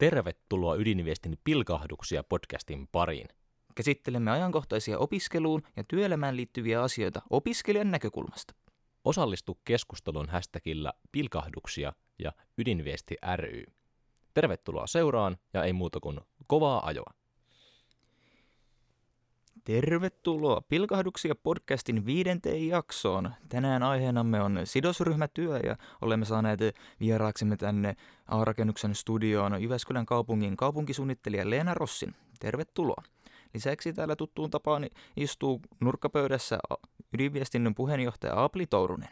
Tervetuloa 0.00 0.74
Ydinviestin 0.74 1.38
pilkahduksia 1.44 2.24
podcastin 2.24 2.88
pariin. 2.92 3.28
Käsittelemme 3.74 4.30
ajankohtaisia 4.30 4.98
opiskeluun 4.98 5.62
ja 5.76 5.84
työelämään 5.84 6.36
liittyviä 6.36 6.82
asioita 6.82 7.22
opiskelijan 7.30 7.90
näkökulmasta. 7.90 8.54
Osallistu 9.04 9.60
keskusteluun 9.64 10.28
hashtagillä 10.28 10.92
pilkahduksia 11.12 11.92
ja 12.18 12.32
Ydinviesti 12.58 13.16
ry. 13.36 13.64
Tervetuloa 14.34 14.86
seuraan 14.86 15.36
ja 15.54 15.64
ei 15.64 15.72
muuta 15.72 16.00
kuin 16.00 16.20
kovaa 16.46 16.86
ajoa. 16.86 17.14
Tervetuloa 19.64 20.60
Pilkahduksia 20.68 21.34
podcastin 21.34 22.06
viidenteen 22.06 22.68
jaksoon. 22.68 23.30
Tänään 23.48 23.82
aiheenamme 23.82 24.40
on 24.40 24.60
sidosryhmätyö 24.64 25.58
ja 25.58 25.76
olemme 26.00 26.24
saaneet 26.24 26.60
vieraaksemme 27.00 27.56
tänne 27.56 27.96
A-rakennuksen 28.26 28.94
studioon 28.94 29.62
Jyväskylän 29.62 30.06
kaupungin 30.06 30.56
kaupunkisuunnittelija 30.56 31.50
Leena 31.50 31.74
Rossin. 31.74 32.14
Tervetuloa. 32.40 33.02
Lisäksi 33.54 33.92
täällä 33.92 34.16
tuttuun 34.16 34.50
tapaan 34.50 34.86
istuu 35.16 35.60
nurkkapöydässä 35.80 36.58
ydinviestinnän 37.14 37.74
puheenjohtaja 37.74 38.34
Aapeli 38.34 38.66
Tourunen. 38.66 39.08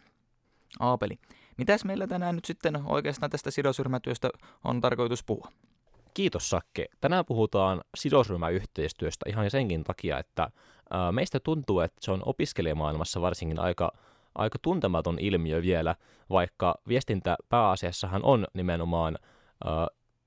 Aapeli, 0.80 1.18
mitäs 1.56 1.84
meillä 1.84 2.06
tänään 2.06 2.34
nyt 2.34 2.44
sitten 2.44 2.76
oikeastaan 2.86 3.30
tästä 3.30 3.50
sidosryhmätyöstä 3.50 4.30
on 4.64 4.80
tarkoitus 4.80 5.24
puhua? 5.24 5.52
Kiitos 6.14 6.50
Sakke. 6.50 6.86
Tänään 7.00 7.24
puhutaan 7.24 7.80
sidosryhmäyhteistyöstä 7.96 9.24
ihan 9.28 9.50
senkin 9.50 9.84
takia, 9.84 10.18
että 10.18 10.50
meistä 11.12 11.40
tuntuu, 11.40 11.80
että 11.80 11.98
se 12.00 12.10
on 12.10 12.22
opiskelijamaailmassa 12.26 13.20
varsinkin 13.20 13.60
aika, 13.60 13.92
aika 14.34 14.58
tuntematon 14.62 15.18
ilmiö 15.20 15.62
vielä, 15.62 15.94
vaikka 16.30 16.74
viestintä 16.88 17.36
pääasiassahan 17.48 18.22
on 18.24 18.46
nimenomaan 18.54 19.18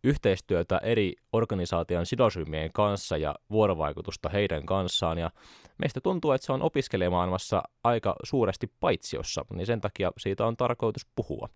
yhteistyötä 0.03 0.77
eri 0.77 1.13
organisaation 1.33 2.05
sidosryhmien 2.05 2.73
kanssa 2.73 3.17
ja 3.17 3.35
vuorovaikutusta 3.51 4.29
heidän 4.29 4.65
kanssaan. 4.65 5.17
Ja 5.17 5.31
meistä 5.77 6.01
tuntuu, 6.01 6.31
että 6.31 6.45
se 6.45 6.53
on 6.53 6.61
opiskelijamaailmassa 6.61 7.63
aika 7.83 8.15
suuresti 8.23 8.71
paitsiossa, 8.79 9.45
niin 9.53 9.65
sen 9.65 9.81
takia 9.81 10.11
siitä 10.17 10.45
on 10.45 10.57
tarkoitus 10.57 11.07
puhua. 11.15 11.49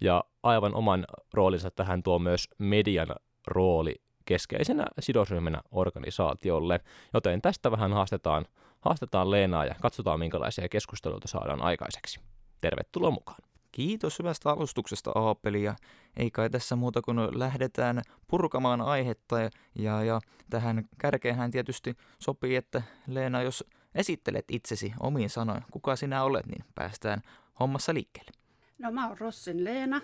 Ja 0.00 0.24
aivan 0.42 0.74
oman 0.74 1.06
roolinsa 1.32 1.70
tähän 1.70 2.02
tuo 2.02 2.18
myös 2.18 2.48
median 2.58 3.08
rooli 3.46 3.94
keskeisenä 4.24 4.86
sidosryhmänä 5.00 5.60
organisaatiolle, 5.70 6.80
joten 7.14 7.42
tästä 7.42 7.70
vähän 7.70 7.92
haastetaan, 7.92 8.46
haastetaan 8.80 9.30
Leenaa 9.30 9.64
ja 9.64 9.74
katsotaan 9.80 10.18
minkälaisia 10.18 10.68
keskusteluita 10.68 11.28
saadaan 11.28 11.62
aikaiseksi. 11.62 12.20
Tervetuloa 12.60 13.10
mukaan. 13.10 13.38
Kiitos 13.72 14.18
hyvästä 14.18 14.50
alustuksesta 14.50 15.12
Aapeli 15.14 15.62
ja 15.62 15.76
ei 16.16 16.30
kai 16.30 16.50
tässä 16.50 16.76
muuta 16.76 17.02
kuin 17.02 17.38
lähdetään 17.38 18.02
purkamaan 18.28 18.80
aihetta 18.80 19.40
ja, 19.40 19.50
ja, 19.74 20.04
ja 20.04 20.20
tähän 20.50 20.84
kärkeenhän 20.98 21.50
tietysti 21.50 21.94
sopii, 22.18 22.56
että 22.56 22.82
Leena, 23.06 23.42
jos 23.42 23.64
esittelet 23.94 24.44
itsesi 24.50 24.92
omiin 25.00 25.30
sanoin, 25.30 25.62
kuka 25.70 25.96
sinä 25.96 26.22
olet, 26.24 26.46
niin 26.46 26.64
päästään 26.74 27.20
hommassa 27.60 27.94
liikkeelle. 27.94 28.30
No 28.78 28.90
mä 28.92 29.08
oon 29.08 29.18
Rossin 29.18 29.64
Leena, 29.64 30.00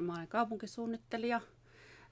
mä 0.00 0.14
olen 0.14 0.28
kaupunkisuunnittelija 0.28 1.40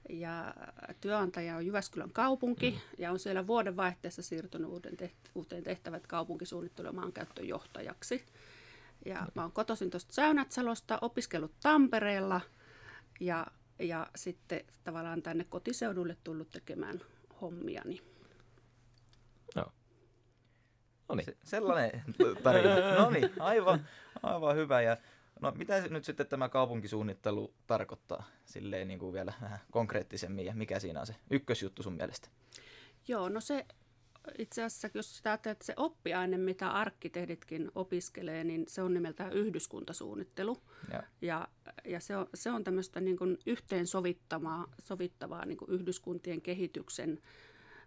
ja 0.09 0.53
työnantaja 1.01 1.55
on 1.55 1.65
Jyväskylän 1.65 2.11
kaupunki 2.13 2.71
mm. 2.71 2.77
ja 2.97 3.11
on 3.11 3.19
siellä 3.19 3.47
vuodenvaihteessa 3.47 4.21
siirtynyt 4.21 4.69
uuden 4.69 4.93
teht- 5.01 5.29
uuteen 5.35 5.63
tehtävät 5.63 6.07
kaupunkisuunnittelu- 6.07 6.87
ja 6.87 6.93
maankäyttöjohtajaksi. 6.93 8.25
Ja 9.05 9.27
mä 9.35 9.41
oon 9.41 9.51
kotoisin 9.51 9.89
tuosta 9.89 10.13
Säynätsalosta, 10.13 10.99
opiskellut 11.01 11.51
Tampereella 11.63 12.41
ja, 13.19 13.47
ja 13.79 14.07
sitten 14.15 14.61
tavallaan 14.83 15.21
tänne 15.21 15.43
kotiseudulle 15.43 16.17
tullut 16.23 16.49
tekemään 16.49 17.01
hommiani. 17.41 18.01
Joo. 19.55 19.71
No 21.09 21.15
niin. 21.15 21.25
Se, 21.25 21.37
sellainen 21.43 22.03
tarina. 22.43 22.95
No 22.95 23.09
niin, 23.09 23.29
aivan, 23.39 23.87
aivan 24.23 24.55
hyvä. 24.55 24.81
Ja 24.81 24.97
No 25.43 25.51
mitä 25.57 25.87
nyt 25.87 26.05
sitten 26.05 26.27
tämä 26.27 26.49
kaupunkisuunnittelu 26.49 27.53
tarkoittaa 27.67 28.23
silleen 28.45 28.87
niin 28.87 28.99
kuin 28.99 29.13
vielä 29.13 29.33
vähän 29.41 29.59
konkreettisemmin 29.71 30.45
ja 30.45 30.53
mikä 30.53 30.79
siinä 30.79 30.99
on 30.99 31.07
se 31.07 31.15
ykkösjuttu 31.29 31.83
sun 31.83 31.93
mielestä? 31.93 32.29
Joo, 33.07 33.29
no 33.29 33.41
se 33.41 33.65
itse 34.37 34.63
asiassa, 34.63 34.89
jos 34.93 35.17
sitä 35.17 35.29
ajattelee, 35.29 35.51
että 35.51 35.65
se 35.65 35.73
oppiaine, 35.77 36.37
mitä 36.37 36.69
arkkitehditkin 36.69 37.71
opiskelee, 37.75 38.43
niin 38.43 38.65
se 38.67 38.81
on 38.81 38.93
nimeltään 38.93 39.33
yhdyskuntasuunnittelu. 39.33 40.57
Ja, 40.91 41.03
ja, 41.21 41.47
ja 41.85 41.99
se, 41.99 42.17
on, 42.17 42.27
se 42.33 42.51
on 42.51 42.63
tämmöistä 42.63 43.01
niin 43.01 43.17
kuin 43.17 43.37
yhteensovittavaa 43.45 44.67
sovittavaa 44.79 45.45
niin 45.45 45.57
kuin 45.57 45.71
yhdyskuntien 45.71 46.41
kehityksen, 46.41 47.19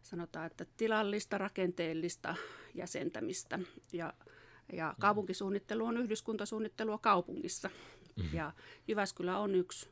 sanotaan, 0.02 0.46
että 0.46 0.66
tilallista, 0.76 1.38
rakenteellista 1.38 2.34
jäsentämistä. 2.74 3.58
Ja 3.92 4.12
ja 4.72 4.88
mm. 4.88 5.00
kaupunkisuunnittelu 5.00 5.87
on 5.87 5.97
yhdyskuntasuunnittelua 5.99 6.99
kaupungissa. 6.99 7.69
Mm-hmm. 8.16 8.37
Ja 8.37 8.53
Jyväskylä 8.88 9.38
on 9.38 9.54
yksi, 9.54 9.88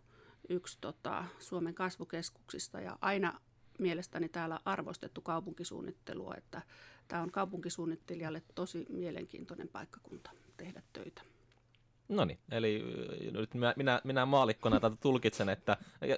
yksi 0.48 0.78
tota, 0.80 1.24
Suomen 1.38 1.74
kasvukeskuksista 1.74 2.80
ja 2.80 2.98
aina 3.00 3.40
mielestäni 3.78 4.28
täällä 4.28 4.60
arvostettu 4.64 5.20
kaupunkisuunnittelua, 5.20 6.34
että 6.36 6.62
tämä 7.08 7.22
on 7.22 7.30
kaupunkisuunnittelijalle 7.30 8.42
tosi 8.54 8.86
mielenkiintoinen 8.88 9.68
paikkakunta 9.68 10.30
tehdä 10.56 10.82
töitä. 10.92 11.22
No 12.08 12.24
niin, 12.24 12.38
eli 12.50 12.84
nyt 13.32 13.54
minä, 13.54 13.74
minä, 13.76 14.00
minä 14.04 14.26
maalikkona 14.26 14.80
tätä 14.80 14.96
tulkitsen, 15.00 15.48
että 15.48 15.76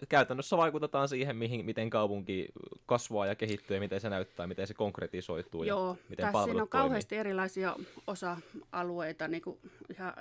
käytännössä 0.09 0.57
vaikutetaan 0.57 1.09
siihen, 1.09 1.37
mihin, 1.37 1.65
miten 1.65 1.91
kaupunki 1.91 2.49
kasvaa 2.87 3.27
ja 3.27 3.35
kehittyy 3.35 3.77
ja 3.77 3.81
miten 3.81 4.01
se 4.01 4.11
näyttää, 4.11 4.47
miten 4.47 4.67
se 4.67 4.75
konkretisoituu 4.75 5.65
Joo, 5.65 5.89
ja 5.91 5.97
miten 6.09 6.33
palvelut 6.33 6.51
siinä 6.51 6.63
on 6.63 6.69
toimii. 6.69 6.83
kauheasti 6.83 7.17
erilaisia 7.17 7.77
osa-alueita 8.07 9.29
niin 9.29 9.43
kuin 9.43 9.59
ihan 9.91 10.15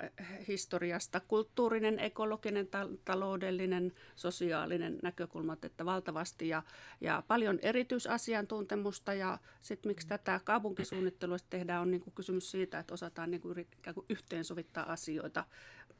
historiasta, 0.48 1.20
kulttuurinen, 1.20 1.98
ekologinen, 2.00 2.66
ta- 2.66 2.88
taloudellinen, 3.04 3.92
sosiaalinen 4.16 4.98
näkökulmat, 5.02 5.64
että 5.64 5.84
valtavasti 5.84 6.48
ja, 6.48 6.62
ja 7.00 7.22
paljon 7.28 7.58
erityisasiantuntemusta. 7.62 9.14
Ja 9.14 9.38
sitten 9.62 9.90
miksi 9.90 10.08
tätä 10.08 10.40
kaupunkisuunnittelua 10.44 11.36
tehdään 11.50 11.82
on 11.82 11.90
niin 11.90 12.00
kuin 12.00 12.14
kysymys 12.14 12.50
siitä, 12.50 12.78
että 12.78 12.94
osataan 12.94 13.30
niin 13.30 13.40
kuin 13.40 13.66
yhteensovittaa 14.08 14.92
asioita 14.92 15.44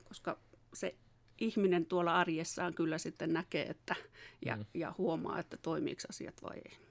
koska 0.08 0.38
se 0.74 0.94
ihminen 1.38 1.86
tuolla 1.86 2.18
arjessaan 2.20 2.74
kyllä 2.74 2.98
sitten 2.98 3.32
näkee 3.32 3.66
että, 3.66 3.94
ja, 4.44 4.56
mm. 4.56 4.64
ja 4.74 4.94
huomaa, 4.98 5.38
että 5.38 5.56
toimiiko 5.56 6.02
asiat 6.08 6.42
vai 6.42 6.56
ei. 6.56 6.86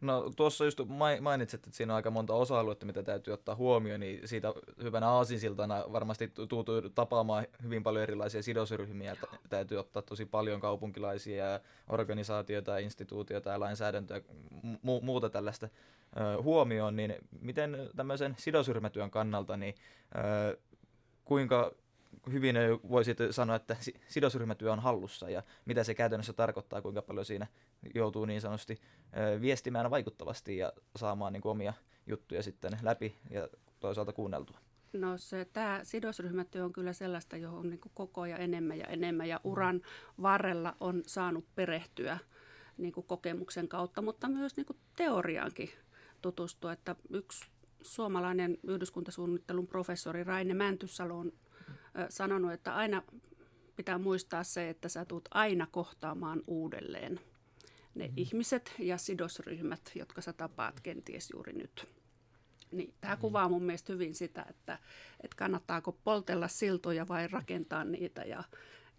No 0.00 0.30
tuossa 0.36 0.64
just 0.64 0.80
mainitsit, 1.20 1.66
että 1.66 1.76
siinä 1.76 1.92
on 1.92 1.96
aika 1.96 2.10
monta 2.10 2.34
osa-aluetta, 2.34 2.86
mitä 2.86 3.02
täytyy 3.02 3.34
ottaa 3.34 3.54
huomioon, 3.54 4.00
niin 4.00 4.28
siitä 4.28 4.54
hyvänä 4.82 5.08
aasinsiltana 5.08 5.84
varmasti 5.92 6.28
tuntuu 6.28 6.64
tapaamaan 6.94 7.46
hyvin 7.62 7.82
paljon 7.82 8.02
erilaisia 8.02 8.42
sidosryhmiä. 8.42 9.16
Täytyy 9.48 9.78
ottaa 9.78 10.02
tosi 10.02 10.26
paljon 10.26 10.60
kaupunkilaisia 10.60 11.46
ja 11.46 11.60
organisaatioita, 11.88 12.78
instituutioita 12.78 13.50
ja 13.50 13.60
lainsäädäntöä 13.60 14.20
mu- 14.64 15.02
muuta 15.02 15.30
tällaista 15.30 15.66
ö, 15.66 16.42
huomioon, 16.42 16.96
niin 16.96 17.14
miten 17.40 17.76
tämmöisen 17.96 18.34
sidosryhmätyön 18.38 19.10
kannalta, 19.10 19.56
niin 19.56 19.74
ö, 20.14 20.58
kuinka 21.28 21.72
hyvin 22.32 22.56
voisit 22.90 23.18
sanoa, 23.30 23.56
että 23.56 23.76
sidosryhmätyö 24.08 24.72
on 24.72 24.80
hallussa 24.80 25.30
ja 25.30 25.42
mitä 25.64 25.84
se 25.84 25.94
käytännössä 25.94 26.32
tarkoittaa, 26.32 26.82
kuinka 26.82 27.02
paljon 27.02 27.26
siinä 27.26 27.46
joutuu 27.94 28.24
niin 28.24 28.40
sanotusti 28.40 28.80
viestimään 29.40 29.90
vaikuttavasti 29.90 30.56
ja 30.56 30.72
saamaan 30.96 31.32
niin 31.32 31.40
kuin 31.40 31.50
omia 31.50 31.72
juttuja 32.06 32.42
sitten 32.42 32.78
läpi 32.82 33.18
ja 33.30 33.48
toisaalta 33.80 34.12
kuunneltua? 34.12 34.58
No 34.92 35.18
se, 35.18 35.44
tämä 35.52 35.80
sidosryhmätyö 35.82 36.64
on 36.64 36.72
kyllä 36.72 36.92
sellaista, 36.92 37.36
johon 37.36 37.70
niin 37.70 37.80
kuin 37.80 37.92
koko 37.94 38.20
ajan 38.20 38.40
enemmän 38.40 38.78
ja 38.78 38.86
enemmän 38.86 39.28
ja 39.28 39.40
uran 39.44 39.82
varrella 40.22 40.76
on 40.80 41.02
saanut 41.06 41.44
perehtyä 41.54 42.18
niin 42.76 42.92
kuin 42.92 43.06
kokemuksen 43.06 43.68
kautta, 43.68 44.02
mutta 44.02 44.28
myös 44.28 44.56
niin 44.56 44.66
kuin 44.66 44.78
teoriaankin 44.96 45.70
tutustua, 46.22 46.72
että 46.72 46.96
yksi 47.10 47.50
suomalainen 47.82 48.58
yhdyskuntasuunnittelun 48.62 49.66
professori 49.66 50.24
Raine 50.24 50.54
Mäntysalo 50.54 51.18
on 51.18 51.32
sanonut, 52.08 52.52
että 52.52 52.74
aina 52.74 53.02
pitää 53.76 53.98
muistaa 53.98 54.44
se, 54.44 54.68
että 54.68 54.88
sä 54.88 55.04
tulet 55.04 55.28
aina 55.30 55.66
kohtaamaan 55.70 56.42
uudelleen 56.46 57.20
ne 57.94 58.04
mm-hmm. 58.04 58.18
ihmiset 58.18 58.74
ja 58.78 58.98
sidosryhmät, 58.98 59.92
jotka 59.94 60.20
sä 60.20 60.32
tapaat 60.32 60.80
kenties 60.80 61.30
juuri 61.32 61.52
nyt. 61.52 61.88
Niin, 62.70 62.94
tämä 63.00 63.14
mm-hmm. 63.14 63.20
kuvaa 63.20 63.48
mun 63.48 63.62
mielestä 63.62 63.92
hyvin 63.92 64.14
sitä, 64.14 64.46
että, 64.50 64.78
että 65.20 65.36
kannattaako 65.36 65.92
poltella 66.04 66.48
siltoja 66.48 67.08
vai 67.08 67.28
rakentaa 67.28 67.84
niitä 67.84 68.22
ja, 68.22 68.44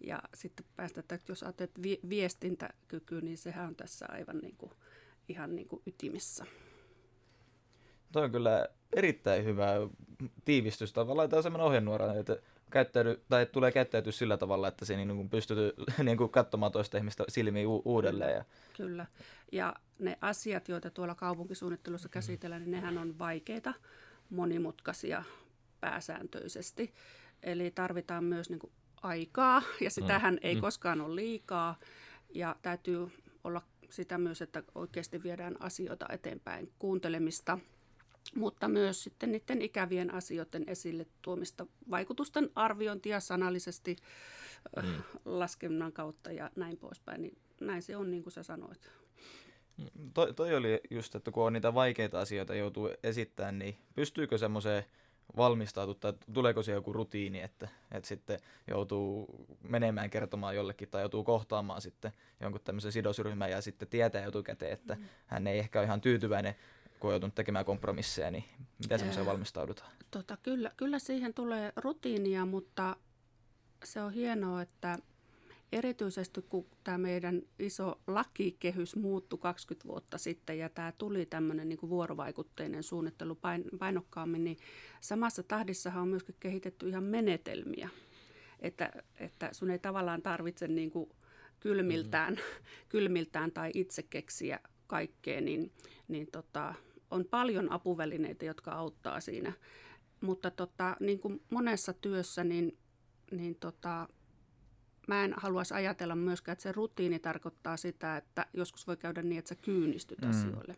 ja 0.00 0.22
sitten 0.34 0.66
päästä, 0.76 1.00
että 1.00 1.18
jos 1.28 1.42
ajattelet 1.42 1.80
viestintäkyky, 2.08 3.20
niin 3.20 3.38
sehän 3.38 3.68
on 3.68 3.76
tässä 3.76 4.06
aivan 4.08 4.38
niin 4.38 4.56
kuin, 4.56 4.72
ihan 5.28 5.56
niin 5.56 5.68
kuin 5.68 5.82
ytimessä. 5.86 6.46
Toi 8.12 8.24
on 8.24 8.32
kyllä 8.32 8.66
erittäin 8.92 9.44
hyvä 9.44 9.66
tiivistys. 10.44 10.92
Tavallaan 10.92 11.28
tämä 11.28 11.42
semmoinen 11.42 11.66
ohjenuora, 11.66 12.14
että 12.14 12.36
käyttäydy, 12.70 13.20
tai 13.28 13.46
tulee 13.46 13.72
käyttäytyä 13.72 14.12
sillä 14.12 14.36
tavalla, 14.36 14.68
että 14.68 14.84
se 14.84 14.96
niin 14.96 15.16
kuin 15.16 15.30
pystyy 15.30 15.72
niin 16.04 16.16
kuin 16.16 16.30
katsomaan 16.30 16.72
toista 16.72 16.98
ihmistä 16.98 17.24
silmiin 17.28 17.66
u- 17.66 17.82
uudelleen. 17.84 18.34
Ja... 18.34 18.44
Kyllä. 18.76 19.06
Ja 19.52 19.74
ne 19.98 20.18
asiat, 20.20 20.68
joita 20.68 20.90
tuolla 20.90 21.14
kaupunkisuunnittelussa 21.14 22.06
mm-hmm. 22.06 22.12
käsitellään, 22.12 22.62
niin 22.62 22.70
nehän 22.70 22.98
on 22.98 23.18
vaikeita, 23.18 23.74
monimutkaisia 24.30 25.24
pääsääntöisesti. 25.80 26.94
Eli 27.42 27.70
tarvitaan 27.70 28.24
myös 28.24 28.50
niin 28.50 28.58
kuin 28.58 28.72
aikaa, 29.02 29.62
ja 29.80 29.90
sitähän 29.90 30.34
mm. 30.34 30.40
ei 30.42 30.54
mm. 30.54 30.60
koskaan 30.60 31.00
ole 31.00 31.16
liikaa. 31.16 31.78
Ja 32.34 32.56
täytyy 32.62 33.08
olla 33.44 33.62
sitä 33.90 34.18
myös, 34.18 34.42
että 34.42 34.62
oikeasti 34.74 35.22
viedään 35.22 35.56
asioita 35.60 36.06
eteenpäin, 36.08 36.72
kuuntelemista, 36.78 37.58
mutta 38.34 38.68
myös 38.68 39.02
sitten 39.02 39.32
niiden 39.32 39.62
ikävien 39.62 40.14
asioiden 40.14 40.64
esille 40.66 41.06
tuomista 41.22 41.66
vaikutusten 41.90 42.50
arviointia 42.54 43.20
sanallisesti 43.20 43.96
mm. 44.82 45.02
laskennan 45.24 45.92
kautta 45.92 46.32
ja 46.32 46.50
näin 46.56 46.76
poispäin. 46.76 47.22
Niin 47.22 47.38
näin 47.60 47.82
se 47.82 47.96
on, 47.96 48.10
niin 48.10 48.22
kuin 48.22 48.32
sä 48.32 48.42
sanoit. 48.42 48.90
Toi, 50.14 50.34
toi 50.34 50.54
oli 50.56 50.80
just, 50.90 51.14
että 51.14 51.30
kun 51.30 51.44
on 51.46 51.52
niitä 51.52 51.74
vaikeita 51.74 52.20
asioita 52.20 52.54
joutuu 52.54 52.90
esittämään, 53.02 53.58
niin 53.58 53.76
pystyykö 53.94 54.38
semmoiseen 54.38 54.84
valmistautua 55.36 55.94
tai 55.94 56.12
tuleeko 56.32 56.62
se 56.62 56.72
joku 56.72 56.92
rutiini, 56.92 57.40
että, 57.40 57.68
että 57.92 58.08
sitten 58.08 58.40
joutuu 58.68 59.26
menemään 59.62 60.10
kertomaan 60.10 60.56
jollekin 60.56 60.88
tai 60.88 61.02
joutuu 61.02 61.24
kohtaamaan 61.24 61.80
sitten 61.80 62.12
jonkun 62.40 62.60
tämmöisen 62.64 62.92
sidosryhmän 62.92 63.50
ja 63.50 63.60
sitten 63.60 63.88
tietää 63.88 64.26
etukäteen, 64.26 64.72
että 64.72 64.94
mm. 64.94 65.04
hän 65.26 65.46
ei 65.46 65.58
ehkä 65.58 65.78
ole 65.78 65.86
ihan 65.86 66.00
tyytyväinen, 66.00 66.54
kun 67.00 67.08
on 67.08 67.12
joutunut 67.12 67.34
tekemään 67.34 67.64
kompromisseja, 67.64 68.30
niin 68.30 68.44
miten 68.78 68.98
semmoiseen 68.98 69.26
valmistaudutaan? 69.26 69.92
Tota, 70.10 70.36
kyllä, 70.42 70.72
kyllä 70.76 70.98
siihen 70.98 71.34
tulee 71.34 71.72
rutiinia, 71.76 72.46
mutta 72.46 72.96
se 73.84 74.02
on 74.02 74.12
hienoa, 74.12 74.62
että 74.62 74.98
erityisesti 75.72 76.42
kun 76.42 76.66
tämä 76.84 76.98
meidän 76.98 77.42
iso 77.58 78.00
lakikehys 78.06 78.96
muuttui 78.96 79.38
20 79.38 79.88
vuotta 79.88 80.18
sitten 80.18 80.58
ja 80.58 80.68
tämä 80.68 80.92
tuli 80.92 81.26
tämmöinen 81.26 81.68
niin 81.68 81.78
kuin 81.78 81.90
vuorovaikutteinen 81.90 82.82
suunnittelu 82.82 83.38
painokkaammin, 83.78 84.44
niin 84.44 84.56
samassa 85.00 85.42
tahdissahan 85.42 86.02
on 86.02 86.08
myöskin 86.08 86.34
kehitetty 86.40 86.88
ihan 86.88 87.04
menetelmiä, 87.04 87.88
että, 88.60 88.92
että 89.16 89.48
sun 89.52 89.70
ei 89.70 89.78
tavallaan 89.78 90.22
tarvitse 90.22 90.68
niin 90.68 90.90
kuin 90.90 91.10
kylmiltään, 91.60 92.34
mm-hmm. 92.34 92.64
kylmiltään 92.88 93.52
tai 93.52 93.70
itse 93.74 94.02
keksiä 94.02 94.60
kaikkea, 94.86 95.40
niin, 95.40 95.72
niin 96.08 96.28
tota, 96.32 96.74
on 97.10 97.24
paljon 97.24 97.72
apuvälineitä, 97.72 98.44
jotka 98.44 98.72
auttaa 98.72 99.20
siinä. 99.20 99.52
Mutta 100.20 100.50
tota, 100.50 100.96
niin 101.00 101.20
kuin 101.20 101.42
monessa 101.50 101.92
työssä, 101.92 102.44
niin, 102.44 102.78
niin 103.30 103.54
tota, 103.54 104.08
mä 105.08 105.24
en 105.24 105.34
haluaisi 105.36 105.74
ajatella 105.74 106.14
myöskään, 106.14 106.52
että 106.52 106.62
se 106.62 106.72
rutiini 106.72 107.18
tarkoittaa 107.18 107.76
sitä, 107.76 108.16
että 108.16 108.46
joskus 108.52 108.86
voi 108.86 108.96
käydä 108.96 109.22
niin, 109.22 109.38
että 109.38 109.48
sä 109.48 109.54
kyynistyt 109.54 110.20
mm. 110.20 110.30
asioille, 110.30 110.76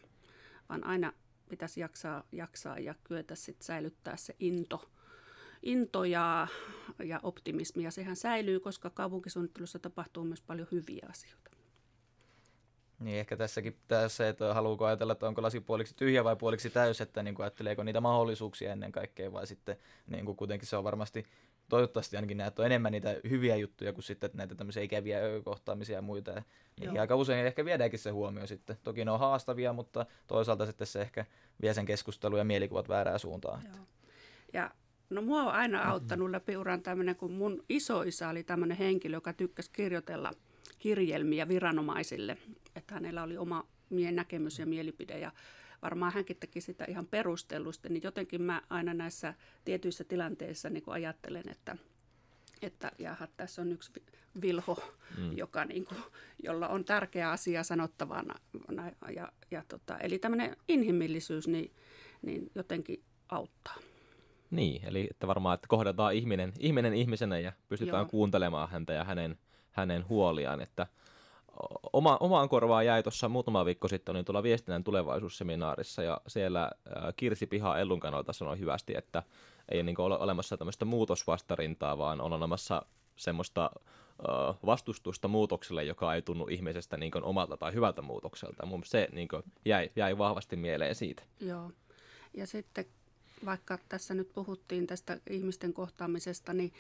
vaan 0.69 0.84
aina 0.87 1.12
pitäisi 1.49 1.81
jaksaa, 1.81 2.25
jaksaa 2.32 2.79
ja 2.79 2.94
kyetä 3.05 3.34
sitten 3.34 3.67
säilyttää 3.67 4.17
se 4.17 4.37
into, 4.40 4.90
into 5.62 6.05
ja, 6.05 6.49
ja 7.05 7.20
optimismi. 7.23 7.82
Ja 7.82 7.90
sehän 7.90 8.17
säilyy, 8.17 8.61
koska 8.61 8.90
kaupunkisuunnittelussa 8.90 9.79
tapahtuu 9.79 10.25
myös 10.25 10.43
paljon 10.43 10.69
hyviä 10.73 11.06
asioita. 11.11 11.42
Niin 13.03 13.19
ehkä 13.19 13.37
tässäkin 13.37 13.77
tässä, 13.89 14.29
että 14.29 14.55
haluuko 14.55 14.85
ajatella, 14.85 15.13
että 15.13 15.29
onko 15.29 15.43
lasi 15.43 15.61
puoliksi 15.61 15.97
tyhjä 15.97 16.25
vai 16.25 16.37
puoliksi 16.37 16.71
täys, 16.71 17.01
että 17.01 17.23
niin 17.23 17.35
kuin 17.35 17.45
ajatteleeko 17.45 17.83
niitä 17.83 18.01
mahdollisuuksia 18.01 18.73
ennen 18.73 18.93
kaikkea 18.93 19.33
vai 19.33 19.47
sitten 19.47 19.77
niin 20.07 20.25
kuin 20.25 20.37
kuitenkin 20.37 20.69
se 20.69 20.77
on 20.77 20.85
varmasti 20.85 21.25
toivottavasti 21.69 22.17
ainakin 22.17 22.37
näet 22.37 22.59
on 22.59 22.67
enemmän 22.67 22.93
niitä 22.93 23.17
hyviä 23.31 23.57
juttuja 23.57 23.93
kuin 23.93 24.05
sitten 24.05 24.31
näitä 24.35 24.55
tämmöisiä 24.55 24.83
ikäviä 24.83 25.21
kohtaamisia 25.45 25.97
ja 25.97 26.03
muita. 26.03 26.43
Ja 26.81 27.01
aika 27.01 27.17
usein 27.17 27.47
ehkä 27.47 27.65
viedäänkin 27.65 27.99
se 27.99 28.11
huomio 28.11 28.47
sitten. 28.47 28.77
Toki 28.83 29.05
ne 29.05 29.11
on 29.11 29.19
haastavia, 29.19 29.73
mutta 29.73 30.07
toisaalta 30.27 30.67
sitten 30.67 30.87
se 30.87 31.01
ehkä 31.01 31.25
vie 31.63 31.75
sen 31.75 31.87
keskustelun 31.87 32.39
ja 32.39 32.45
mielikuvat 32.45 32.89
väärään 32.89 33.19
suuntaan. 33.19 33.63
Joo. 33.65 33.87
Ja 34.53 34.71
no 35.11 35.23
mua 35.23 35.43
on 35.43 35.53
aina 35.53 35.91
auttanut 35.91 36.31
läpi 36.31 36.57
uran 36.57 36.83
tämmöinen, 36.83 37.17
kun 37.17 37.33
mun 37.33 37.65
isoisa 37.69 38.29
oli 38.29 38.43
tämmöinen 38.43 38.77
henkilö, 38.77 39.17
joka 39.17 39.33
tykkäsi 39.33 39.71
kirjoitella 39.73 40.33
kirjelmiä 40.79 41.49
viranomaisille. 41.49 42.37
Että 42.77 42.95
hänellä 42.95 43.23
oli 43.23 43.37
oma 43.39 43.65
näkemys 44.13 44.59
ja 44.59 44.67
mielipide 44.67 45.19
ja 45.19 45.33
varmaan 45.83 46.13
hänkin 46.13 46.37
teki 46.37 46.61
sitä 46.61 46.85
ihan 46.89 47.07
perustellusti, 47.07 47.89
niin 47.89 48.03
jotenkin 48.03 48.43
mä 48.43 48.63
aina 48.71 48.95
näissä 48.95 49.35
tietyissä 49.65 50.05
tilanteissa 50.05 50.71
niin 50.71 50.83
kuin 50.83 50.95
ajattelen, 50.95 51.49
että, 51.51 51.77
että 52.63 52.93
jaha, 52.99 53.29
tässä 53.37 53.63
on 53.63 53.73
yksi 53.73 53.93
vilho, 54.41 54.79
mm. 55.19 55.37
joka, 55.37 55.65
niin 55.65 55.85
kuin, 55.85 55.99
jolla 56.43 56.69
on 56.69 56.85
tärkeä 56.85 57.31
asia 57.31 57.63
sanottavana. 57.63 58.35
Ja, 59.15 59.33
ja 59.51 59.65
tota, 59.69 59.99
eli 59.99 60.19
tämmöinen 60.19 60.57
inhimillisyys 60.69 61.49
niin, 61.49 61.73
niin 62.23 62.51
jotenkin 62.55 63.03
auttaa. 63.29 63.77
Niin, 64.51 64.85
eli 64.85 65.09
että 65.11 65.27
varmaan, 65.27 65.55
että 65.55 65.69
kohdataan 65.69 66.15
ihminen, 66.15 66.53
ihminen 66.61 66.95
ihmisenä 66.95 67.39
ja 67.39 67.53
pystytään 67.69 68.03
Joo. 68.03 68.09
kuuntelemaan 68.09 68.71
häntä 68.71 68.93
ja 68.93 69.05
hänen, 69.05 69.39
hänen 69.71 70.09
huoliaan, 70.09 70.61
että– 70.61 70.87
oma, 71.93 72.17
omaan 72.20 72.49
korvaan 72.49 72.87
jäi 72.87 73.03
tuossa 73.03 73.29
muutama 73.29 73.64
viikko 73.64 73.88
sitten, 73.88 74.12
olin 74.12 74.25
tuolla 74.25 74.43
viestinnän 74.43 74.85
tulevaisuusseminaarissa 74.85 76.03
ja 76.03 76.20
siellä 76.26 76.70
Kirsi 77.17 77.47
Piha 77.47 77.79
Ellun 77.79 78.00
kannalta 78.00 78.32
sanoi 78.32 78.59
hyvästi, 78.59 78.94
että 78.97 79.23
ei 79.69 79.82
niin 79.82 80.00
ole 80.00 80.19
olemassa 80.19 80.56
tämmöistä 80.56 80.85
muutosvastarintaa, 80.85 81.99
vaan 81.99 82.20
on 82.20 82.32
olemassa 82.32 82.82
semmoista 83.17 83.70
vastustusta 84.67 85.29
muutokselle, 85.29 85.85
joka 85.85 86.14
ei 86.14 86.23
tunnu 86.23 86.47
ihmisestä 86.50 86.97
niin 86.97 87.23
omalta 87.23 87.56
tai 87.56 87.73
hyvältä 87.73 88.03
muutokselta. 88.03 88.67
Mun 88.67 88.85
se 88.85 89.08
niin 89.12 89.29
jäi, 89.65 89.91
jäi 89.97 90.19
vahvasti 90.19 90.56
mieleen 90.56 90.94
siitä. 90.94 91.23
Joo. 91.41 91.70
Ja 92.35 92.47
sitten 92.47 92.85
vaikka 93.44 93.79
tässä 93.88 94.15
nyt 94.15 94.32
puhuttiin 94.32 94.87
tästä 94.87 95.19
ihmisten 95.31 95.73
kohtaamisesta, 95.73 96.53
niin 96.53 96.73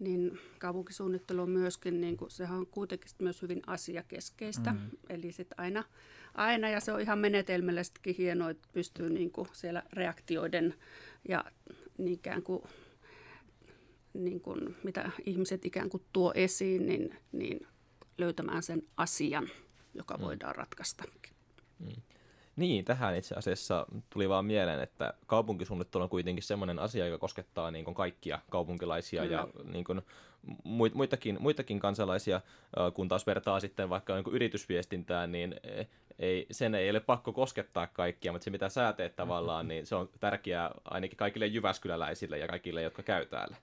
niin 0.00 0.38
kaupunkisuunnittelu 0.58 1.42
on 1.42 1.50
myöskin, 1.50 2.00
niin 2.00 2.16
kuin, 2.16 2.30
sehän 2.30 2.58
on 2.58 2.66
kuitenkin 2.66 3.10
myös 3.18 3.42
hyvin 3.42 3.62
asiakeskeistä. 3.66 4.72
Mm. 4.72 4.78
Eli 5.08 5.32
sitten 5.32 5.60
aina, 5.60 5.84
aina, 6.34 6.68
ja 6.68 6.80
se 6.80 6.92
on 6.92 7.00
ihan 7.00 7.18
menetelmällisestikin 7.18 8.14
hienoa, 8.18 8.50
että 8.50 8.68
pystyy 8.72 9.10
niin 9.10 9.30
kuin 9.30 9.48
siellä 9.52 9.82
reaktioiden 9.92 10.74
ja 11.28 11.44
ikään 12.06 12.42
kuin, 12.42 12.62
niin 14.14 14.40
kuin, 14.40 14.76
mitä 14.84 15.10
ihmiset 15.26 15.64
ikään 15.64 15.90
kuin 15.90 16.02
tuo 16.12 16.32
esiin, 16.34 16.86
niin, 16.86 17.16
niin 17.32 17.66
löytämään 18.18 18.62
sen 18.62 18.82
asian, 18.96 19.48
joka 19.94 20.16
mm. 20.16 20.20
voidaan 20.20 20.54
ratkaista. 20.54 21.04
Mm. 21.78 22.02
Niin, 22.60 22.84
tähän 22.84 23.16
itse 23.16 23.34
asiassa 23.34 23.86
tuli 24.10 24.28
vaan 24.28 24.44
mieleen, 24.44 24.80
että 24.80 25.14
kaupunkisuunnittelu 25.26 26.02
on 26.02 26.08
kuitenkin 26.08 26.42
semmoinen 26.42 26.78
asia, 26.78 27.06
joka 27.06 27.18
koskettaa 27.18 27.70
niin 27.70 27.84
kuin 27.84 27.94
kaikkia 27.94 28.38
kaupunkilaisia 28.50 29.22
Kyllä. 29.22 29.36
ja 29.36 29.48
niin 29.72 29.84
kuin 29.84 30.02
muitakin, 30.94 31.36
muitakin 31.40 31.80
kansalaisia, 31.80 32.40
kun 32.94 33.08
taas 33.08 33.26
vertaa 33.26 33.60
sitten 33.60 33.88
vaikka 33.88 34.14
niin 34.14 34.34
yritysviestintään, 34.34 35.32
niin 35.32 35.54
e, 35.62 35.84
ei, 36.18 36.46
sen 36.50 36.74
ei 36.74 36.90
ole 36.90 37.00
pakko 37.00 37.32
koskettaa 37.32 37.86
kaikkia, 37.86 38.32
mutta 38.32 38.44
se 38.44 38.50
mitä 38.50 38.68
sä 38.68 38.92
teet 38.92 39.16
tavallaan, 39.16 39.68
niin 39.68 39.86
se 39.86 39.94
on 39.94 40.08
tärkeää 40.20 40.70
ainakin 40.84 41.16
kaikille 41.16 41.46
jyväskyläläisille 41.46 42.38
ja 42.38 42.48
kaikille, 42.48 42.82
jotka 42.82 43.02
käy 43.02 43.26
täällä. 43.26 43.56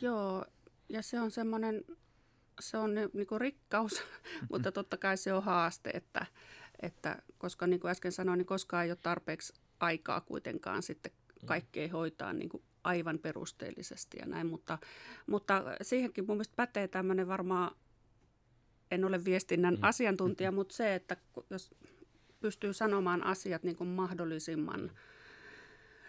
Joo, 0.00 0.44
ja 0.88 1.02
se 1.02 1.20
on 1.20 1.30
semmoinen, 1.30 1.84
se 2.60 2.76
on 2.78 2.94
niin 2.94 3.26
kuin 3.26 3.40
rikkaus, 3.40 4.02
mutta 4.50 4.72
totta 4.72 4.96
kai 4.96 5.16
se 5.16 5.32
on 5.32 5.42
haaste, 5.42 5.90
että, 5.94 6.26
että 6.84 7.22
koska 7.38 7.66
niin 7.66 7.80
kuin 7.80 7.90
äsken 7.90 8.12
sanoin, 8.12 8.38
niin 8.38 8.46
koskaan 8.46 8.84
ei 8.84 8.90
ole 8.90 8.98
tarpeeksi 9.02 9.52
aikaa 9.80 10.20
kuitenkaan 10.20 10.82
sitten 10.82 11.12
mm. 11.12 11.46
kaikkea 11.46 11.88
hoitaa 11.88 12.32
niin 12.32 12.48
kuin 12.48 12.62
aivan 12.84 13.18
perusteellisesti 13.18 14.16
ja 14.20 14.26
näin, 14.26 14.46
mutta, 14.46 14.78
mutta 15.26 15.64
siihenkin 15.82 16.26
mun 16.26 16.36
mielestä 16.36 16.56
pätee 16.56 16.88
tämmöinen 16.88 17.28
varmaan, 17.28 17.76
en 18.90 19.04
ole 19.04 19.24
viestinnän 19.24 19.74
mm. 19.74 19.80
asiantuntija, 19.82 20.52
mutta 20.58 20.74
se, 20.74 20.94
että 20.94 21.16
jos 21.50 21.70
pystyy 22.40 22.72
sanomaan 22.72 23.22
asiat 23.22 23.62
niin 23.62 23.76
kuin 23.76 23.88
mahdollisimman 23.88 24.90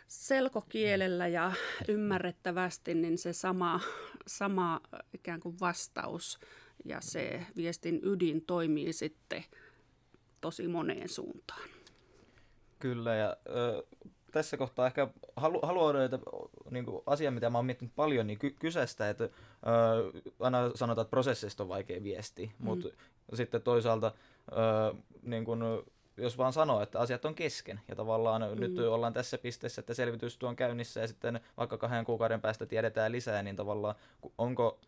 selkokielellä 0.07 1.27
ja 1.27 1.51
ymmärrettävästi, 1.87 2.93
niin 2.93 3.17
se 3.17 3.33
sama, 3.33 3.79
sama 4.27 4.81
ikään 5.13 5.39
kuin 5.39 5.59
vastaus 5.59 6.39
ja 6.85 7.01
se 7.01 7.45
viestin 7.55 7.99
ydin 8.03 8.45
toimii 8.45 8.93
sitten– 8.93 9.43
tosi 10.45 10.67
moneen 10.67 11.09
suuntaan. 11.09 11.69
Kyllä, 12.79 13.15
ja 13.15 13.37
ö, 13.49 13.83
tässä 14.31 14.57
kohtaa 14.57 14.87
ehkä 14.87 15.07
halu, 15.35 15.59
haluan 15.63 16.01
että 16.01 16.19
niin 16.69 16.85
kuin 16.85 17.03
asia, 17.05 17.31
mitä 17.31 17.49
mä 17.49 17.57
oon 17.57 17.65
miettinyt 17.65 17.95
paljon, 17.95 18.27
niin 18.27 18.39
ky- 18.39 18.55
kyseistä, 18.59 19.09
että 19.09 19.23
ö, 19.23 19.29
aina 20.39 20.71
sanotaan, 20.75 21.03
että 21.03 21.09
prosessista 21.09 21.63
on 21.63 21.69
vaikea 21.69 22.03
viesti, 22.03 22.51
mm. 22.59 22.65
mutta 22.65 22.89
sitten 23.33 23.61
toisaalta 23.61 24.11
ö, 24.51 24.95
niin 25.21 25.45
kuin, 25.45 25.59
jos 26.17 26.37
vaan 26.37 26.53
sanoo, 26.53 26.81
että 26.81 26.99
asiat 26.99 27.25
on 27.25 27.35
kesken 27.35 27.81
ja 27.87 27.95
tavallaan 27.95 28.41
mm. 28.41 28.59
nyt 28.59 28.79
ollaan 28.79 29.13
tässä 29.13 29.37
pisteessä, 29.37 29.79
että 29.79 29.93
selvitystyö 29.93 30.49
on 30.49 30.55
käynnissä 30.55 31.01
ja 31.01 31.07
sitten 31.07 31.39
vaikka 31.57 31.77
kahden 31.77 32.05
kuukauden 32.05 32.41
päästä 32.41 32.65
tiedetään 32.65 33.11
lisää, 33.11 33.43
niin 33.43 33.55
tavallaan 33.55 33.95
onko 34.37 34.79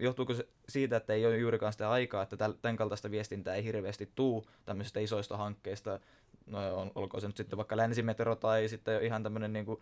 johtuuko 0.00 0.34
se 0.34 0.48
siitä, 0.68 0.96
että 0.96 1.12
ei 1.12 1.26
ole 1.26 1.38
juurikaan 1.38 1.72
sitä 1.72 1.90
aikaa, 1.90 2.22
että 2.22 2.36
tämän 2.36 2.76
kaltaista 2.76 3.10
viestintää 3.10 3.54
ei 3.54 3.64
hirveästi 3.64 4.10
tuu 4.14 4.46
tämmöisistä 4.64 5.00
isoista 5.00 5.36
hankkeista, 5.36 6.00
no, 6.46 6.76
on, 6.76 6.92
olkoon 6.94 7.20
se 7.20 7.26
nyt 7.26 7.36
sitten 7.36 7.56
vaikka 7.56 7.76
länsimetro 7.76 8.36
tai 8.36 8.68
sitten 8.68 9.02
ihan 9.02 9.22
tämmöinen 9.22 9.52
niin 9.52 9.66
kuin, 9.66 9.80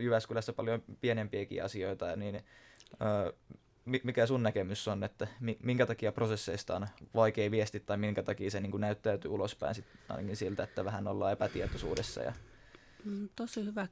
Jyväskylässä 0.00 0.52
paljon 0.52 0.82
pienempiäkin 1.00 1.64
asioita, 1.64 2.16
niin 2.16 2.44
mikä 4.04 4.26
sun 4.26 4.42
näkemys 4.42 4.88
on, 4.88 5.04
että 5.04 5.28
minkä 5.62 5.86
takia 5.86 6.12
prosesseista 6.12 6.76
on 6.76 6.86
vaikea 7.14 7.50
viesti 7.50 7.80
tai 7.80 7.96
minkä 7.96 8.22
takia 8.22 8.50
se 8.50 8.60
niin 8.60 8.70
kuin 8.70 8.80
näyttäytyy 8.80 9.30
ulospäin 9.30 9.74
sit 9.74 9.84
ainakin 10.08 10.36
siltä, 10.36 10.62
että 10.62 10.84
vähän 10.84 11.08
ollaan 11.08 11.32
epätietoisuudessa? 11.32 12.22
Ja... 12.22 12.32
Mm, 13.04 13.28
tosi 13.36 13.64
hyvä 13.64 13.88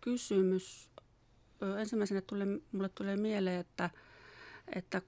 kysymys. 0.00 0.90
Ensimmäisenä 1.78 2.20
tuli, 2.20 2.44
mulle 2.72 2.88
tulee 2.88 3.16
mieleen, 3.16 3.60
että, 3.60 3.90
että 4.72 5.02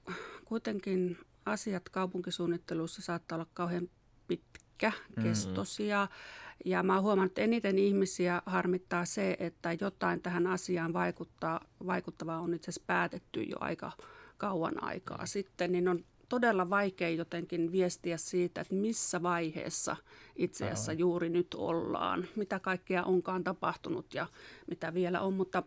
kuitenkin 0.45 1.17
asiat 1.45 1.89
kaupunkisuunnittelussa 1.89 3.01
saattaa 3.01 3.35
olla 3.35 3.47
kauhean 3.53 3.89
pitkäkestoisia. 4.27 6.05
Mm-hmm. 6.05 6.47
Ja 6.65 6.83
mä 6.83 6.93
oon 6.93 7.03
huomannut, 7.03 7.31
että 7.31 7.41
eniten 7.41 7.79
ihmisiä 7.79 8.41
harmittaa 8.45 9.05
se, 9.05 9.37
että 9.39 9.77
jotain 9.81 10.21
tähän 10.21 10.47
asiaan 10.47 10.93
vaikuttaa, 10.93 11.61
vaikuttavaa 11.85 12.39
on 12.39 12.53
itse 12.53 12.71
asiassa 12.71 12.87
päätetty 12.87 13.43
jo 13.43 13.57
aika 13.59 13.91
kauan 14.37 14.83
aikaa 14.83 15.25
sitten, 15.25 15.71
niin 15.71 15.87
on 15.87 16.05
todella 16.29 16.69
vaikea 16.69 17.09
jotenkin 17.09 17.71
viestiä 17.71 18.17
siitä, 18.17 18.61
että 18.61 18.75
missä 18.75 19.23
vaiheessa 19.23 19.95
itse 20.35 20.65
asiassa 20.65 20.93
juuri 20.93 21.29
nyt 21.29 21.53
ollaan, 21.53 22.27
mitä 22.35 22.59
kaikkea 22.59 23.03
onkaan 23.03 23.43
tapahtunut 23.43 24.13
ja 24.13 24.27
mitä 24.69 24.93
vielä 24.93 25.21
on, 25.21 25.33
mutta 25.33 25.63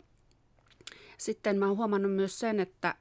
sitten 1.19 1.59
mä 1.59 1.67
oon 1.67 1.77
huomannut 1.77 2.13
myös 2.13 2.39
sen, 2.39 2.61
että 2.61 2.95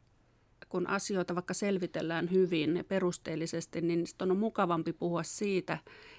kun 0.70 0.88
asioita 0.88 1.36
vaikka 1.36 1.54
selvitellään 1.54 2.32
hyvin 2.32 2.78
ja 2.78 2.84
perusteellisesti, 2.84 3.82
niin 3.82 4.06
on 4.22 4.38
mukavampi 4.38 4.94
puhua 4.94 5.24
siitä, 5.24 5.78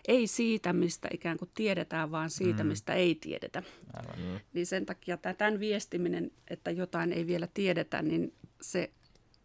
ei 0.09 0.27
siitä, 0.27 0.73
mistä 0.73 1.09
ikään 1.13 1.39
kuin 1.39 1.51
tiedetään, 1.55 2.11
vaan 2.11 2.31
siitä, 2.31 2.65
mm. 2.65 2.69
mistä 2.69 2.95
ei 2.95 3.15
tiedetä. 3.15 3.63
Aivan. 3.93 4.41
Niin 4.53 4.67
sen 4.67 4.87
takia 4.87 5.17
tämän 5.17 5.61
viestiminen, 5.61 6.31
että 6.49 6.71
jotain 6.71 7.13
ei 7.13 7.27
vielä 7.27 7.49
tiedetä, 7.55 8.03
niin 8.03 8.35
se, 8.61 8.91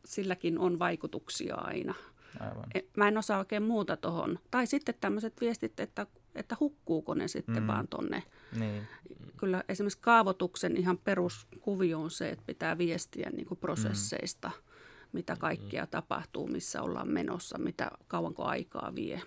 silläkin 0.05 0.59
on 0.59 0.79
vaikutuksia 0.79 1.55
aina. 1.55 1.93
Aivan. 2.39 2.65
E, 2.73 2.79
mä 2.97 3.07
en 3.07 3.17
osaa 3.17 3.39
oikein 3.39 3.63
muuta 3.63 3.97
tuohon. 3.97 4.39
Tai 4.51 4.67
sitten 4.67 4.95
tämmöiset 5.01 5.41
viestit, 5.41 5.79
että, 5.79 6.07
että 6.35 6.57
hukkuuko 6.59 7.13
ne 7.13 7.27
sitten 7.27 7.63
mm. 7.63 7.67
vaan 7.67 7.87
tonne. 7.87 8.23
Niin. 8.59 8.87
Kyllä 9.37 9.63
esimerkiksi 9.69 9.99
kaavoituksen 10.01 10.77
ihan 10.77 10.97
peruskuvio 10.97 11.99
on 11.99 12.11
se, 12.11 12.29
että 12.29 12.43
pitää 12.45 12.77
viestiä 12.77 13.29
niin 13.29 13.45
kuin 13.45 13.57
prosesseista. 13.57 14.47
Mm 14.47 14.64
mitä 15.15 15.33
mm-hmm. 15.33 15.41
kaikkea 15.41 15.87
tapahtuu, 15.87 16.47
missä 16.47 16.81
ollaan 16.81 17.07
menossa, 17.07 17.57
mitä 17.57 17.91
kauanko 18.07 18.43
aikaa 18.43 18.91
vie. 18.95 19.21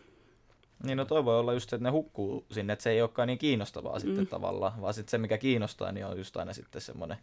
Niin 0.84 0.98
no 0.98 1.04
toi 1.04 1.24
voi 1.24 1.38
olla 1.38 1.52
just 1.52 1.70
se, 1.70 1.76
että 1.76 1.84
ne 1.84 1.90
hukkuu 1.90 2.46
sinne, 2.50 2.72
että 2.72 2.82
se 2.82 2.90
ei 2.90 3.02
olekaan 3.02 3.26
niin 3.26 3.38
kiinnostavaa 3.38 3.94
mm. 3.94 4.00
sitten 4.00 4.26
tavallaan, 4.26 4.80
vaan 4.80 4.94
sitten 4.94 5.10
se 5.10 5.18
mikä 5.18 5.38
kiinnostaa, 5.38 5.92
niin 5.92 6.06
on 6.06 6.18
just 6.18 6.36
aina 6.36 6.52
sitten 6.52 6.82
semmoinen 6.82 7.18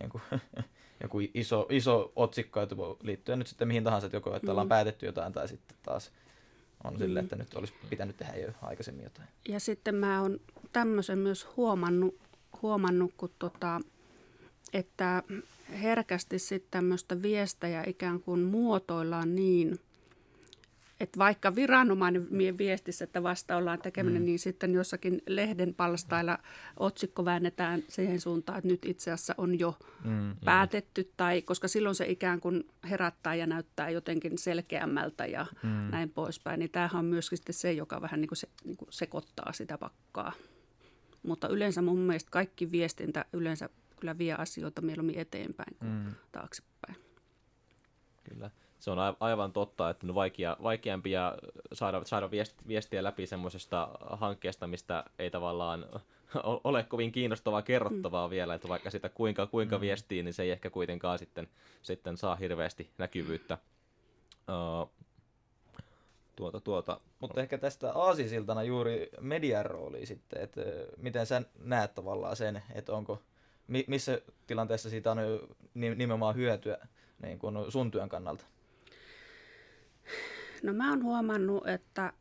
niin 0.00 0.10
kuin, 0.10 0.22
joku 1.02 1.18
iso, 1.34 1.66
iso 1.70 2.12
otsikko, 2.16 2.60
että 2.60 2.76
liittyen 3.02 3.38
nyt 3.38 3.48
sitten 3.48 3.68
mihin 3.68 3.84
tahansa, 3.84 4.06
että 4.06 4.16
joko 4.16 4.36
että 4.36 4.50
ollaan 4.50 4.66
mm. 4.66 4.68
päätetty 4.68 5.06
jotain 5.06 5.32
tai 5.32 5.48
sitten 5.48 5.76
taas 5.82 6.12
on 6.84 6.92
mm. 6.92 6.98
silleen, 6.98 7.24
että 7.24 7.36
nyt 7.36 7.54
olisi 7.54 7.74
pitänyt 7.90 8.16
tehdä 8.16 8.36
jo 8.36 8.52
aikaisemmin 8.62 9.04
jotain. 9.04 9.28
Ja 9.48 9.60
sitten 9.60 9.94
mä 9.94 10.22
oon 10.22 10.40
tämmöisen 10.72 11.18
myös 11.18 11.48
huomannut, 11.56 12.14
huomannut 12.62 13.14
kun 13.16 13.30
tota, 13.38 13.80
että 14.72 15.22
herkästi 15.82 16.38
sitten 16.38 16.70
tämmöistä 16.70 17.22
viestejä 17.22 17.84
ikään 17.86 18.20
kuin 18.20 18.40
muotoillaan 18.40 19.34
niin, 19.34 19.78
että 21.00 21.18
vaikka 21.18 21.54
viranomainen 21.54 22.58
viestissä, 22.58 23.04
että 23.04 23.22
vasta 23.22 23.56
ollaan 23.56 23.82
tekeminen, 23.82 24.22
mm. 24.22 24.26
niin 24.26 24.38
sitten 24.38 24.74
jossakin 24.74 25.22
lehden 25.28 25.74
palstailla 25.74 26.38
otsikko 26.76 27.24
väännetään 27.24 27.82
siihen 27.88 28.20
suuntaan, 28.20 28.58
että 28.58 28.68
nyt 28.68 28.84
itse 28.84 29.10
asiassa 29.10 29.34
on 29.38 29.58
jo 29.58 29.74
mm, 30.04 30.10
mm. 30.10 30.36
päätetty, 30.44 31.12
tai 31.16 31.42
koska 31.42 31.68
silloin 31.68 31.94
se 31.94 32.08
ikään 32.08 32.40
kuin 32.40 32.64
herättää 32.90 33.34
ja 33.34 33.46
näyttää 33.46 33.90
jotenkin 33.90 34.38
selkeämmältä 34.38 35.26
ja 35.26 35.46
mm. 35.62 35.68
näin 35.68 36.10
poispäin. 36.10 36.58
Niin 36.58 36.70
tämähän 36.70 36.98
on 36.98 37.04
myöskin 37.04 37.38
se, 37.50 37.72
joka 37.72 38.00
vähän 38.00 38.20
niin 38.20 38.28
kuin 38.28 38.38
se, 38.38 38.48
niin 38.64 38.76
kuin 38.76 38.88
sekoittaa 38.92 39.52
sitä 39.52 39.78
pakkaa. 39.78 40.32
Mutta 41.22 41.48
yleensä 41.48 41.82
mun 41.82 41.98
mielestä 41.98 42.30
kaikki 42.30 42.70
viestintä 42.70 43.24
yleensä 43.32 43.68
kyllä 44.00 44.18
vie 44.18 44.34
asioita 44.34 44.82
mieluummin 44.82 45.18
eteenpäin 45.18 45.76
kuin 45.78 45.90
mm. 45.90 46.14
taaksepäin. 46.32 46.96
Kyllä. 48.24 48.50
Se 48.78 48.90
on 48.90 48.98
aivan 49.20 49.52
totta, 49.52 49.90
että 49.90 50.06
on 50.06 50.14
vaikea, 50.14 50.56
vaikeampia 50.62 51.34
saada, 51.72 52.04
saada 52.04 52.30
viestiä 52.68 53.02
läpi 53.02 53.26
semmoisesta 53.26 53.88
hankkeesta, 54.00 54.66
mistä 54.66 55.04
ei 55.18 55.30
tavallaan 55.30 55.86
ole 56.64 56.82
kovin 56.84 57.12
kiinnostavaa 57.12 57.62
kerrottavaa 57.62 58.26
mm. 58.26 58.30
vielä, 58.30 58.54
että 58.54 58.68
vaikka 58.68 58.90
sitä 58.90 59.08
kuinka, 59.08 59.46
kuinka 59.46 59.76
mm. 59.76 59.80
viestii, 59.80 60.22
niin 60.22 60.34
se 60.34 60.42
ei 60.42 60.50
ehkä 60.50 60.70
kuitenkaan 60.70 61.18
sitten, 61.18 61.48
sitten 61.82 62.16
saa 62.16 62.36
hirveästi 62.36 62.90
näkyvyyttä. 62.98 63.58
Uh, 64.48 64.90
tuota, 66.36 66.60
tuota. 66.60 67.00
Mutta 67.20 67.40
ehkä 67.40 67.58
tästä 67.58 67.92
aasisiltana 67.92 68.62
juuri 68.62 69.08
median 69.20 69.66
rooli 69.66 70.06
sitten, 70.06 70.42
että 70.42 70.60
miten 70.96 71.26
sä 71.26 71.42
näet 71.58 71.94
tavallaan 71.94 72.36
sen, 72.36 72.62
että 72.74 72.92
onko 72.92 73.22
missä 73.86 74.20
tilanteessa 74.46 74.90
siitä 74.90 75.10
on 75.10 75.18
nimenomaan 75.74 76.36
hyötyä 76.36 76.78
niin 77.22 77.38
kuin 77.38 77.72
sun 77.72 77.90
työn 77.90 78.08
kannalta? 78.08 78.44
No 80.62 80.72
mä 80.72 80.90
oon 80.90 81.02
huomannut, 81.02 81.68
että 81.68 82.12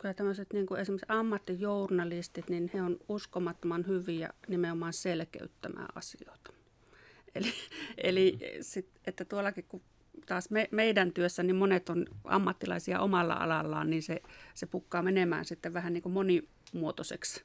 kyllä 0.00 0.14
tämmöiset 0.14 0.52
niin 0.52 0.66
kuin 0.66 0.80
esimerkiksi 0.80 1.06
ammattijournalistit, 1.08 2.50
niin 2.50 2.70
he 2.74 2.82
on 2.82 2.96
uskomattoman 3.08 3.86
hyviä 3.86 4.30
nimenomaan 4.48 4.92
selkeyttämään 4.92 5.88
asioita. 5.94 6.52
Eli, 7.34 7.52
eli 7.98 8.38
sit, 8.60 8.88
että 9.06 9.24
tuollakin 9.24 9.64
kun 9.68 9.82
taas 10.26 10.50
me, 10.50 10.68
meidän 10.70 11.12
työssä, 11.12 11.42
niin 11.42 11.56
monet 11.56 11.88
on 11.88 12.06
ammattilaisia 12.24 13.00
omalla 13.00 13.34
alallaan, 13.34 13.90
niin 13.90 14.02
se, 14.02 14.22
se 14.54 14.66
pukkaa 14.66 15.02
menemään 15.02 15.44
sitten 15.44 15.72
vähän 15.72 15.92
niin 15.92 16.02
kuin 16.02 16.12
monimuotoiseksi 16.12 17.42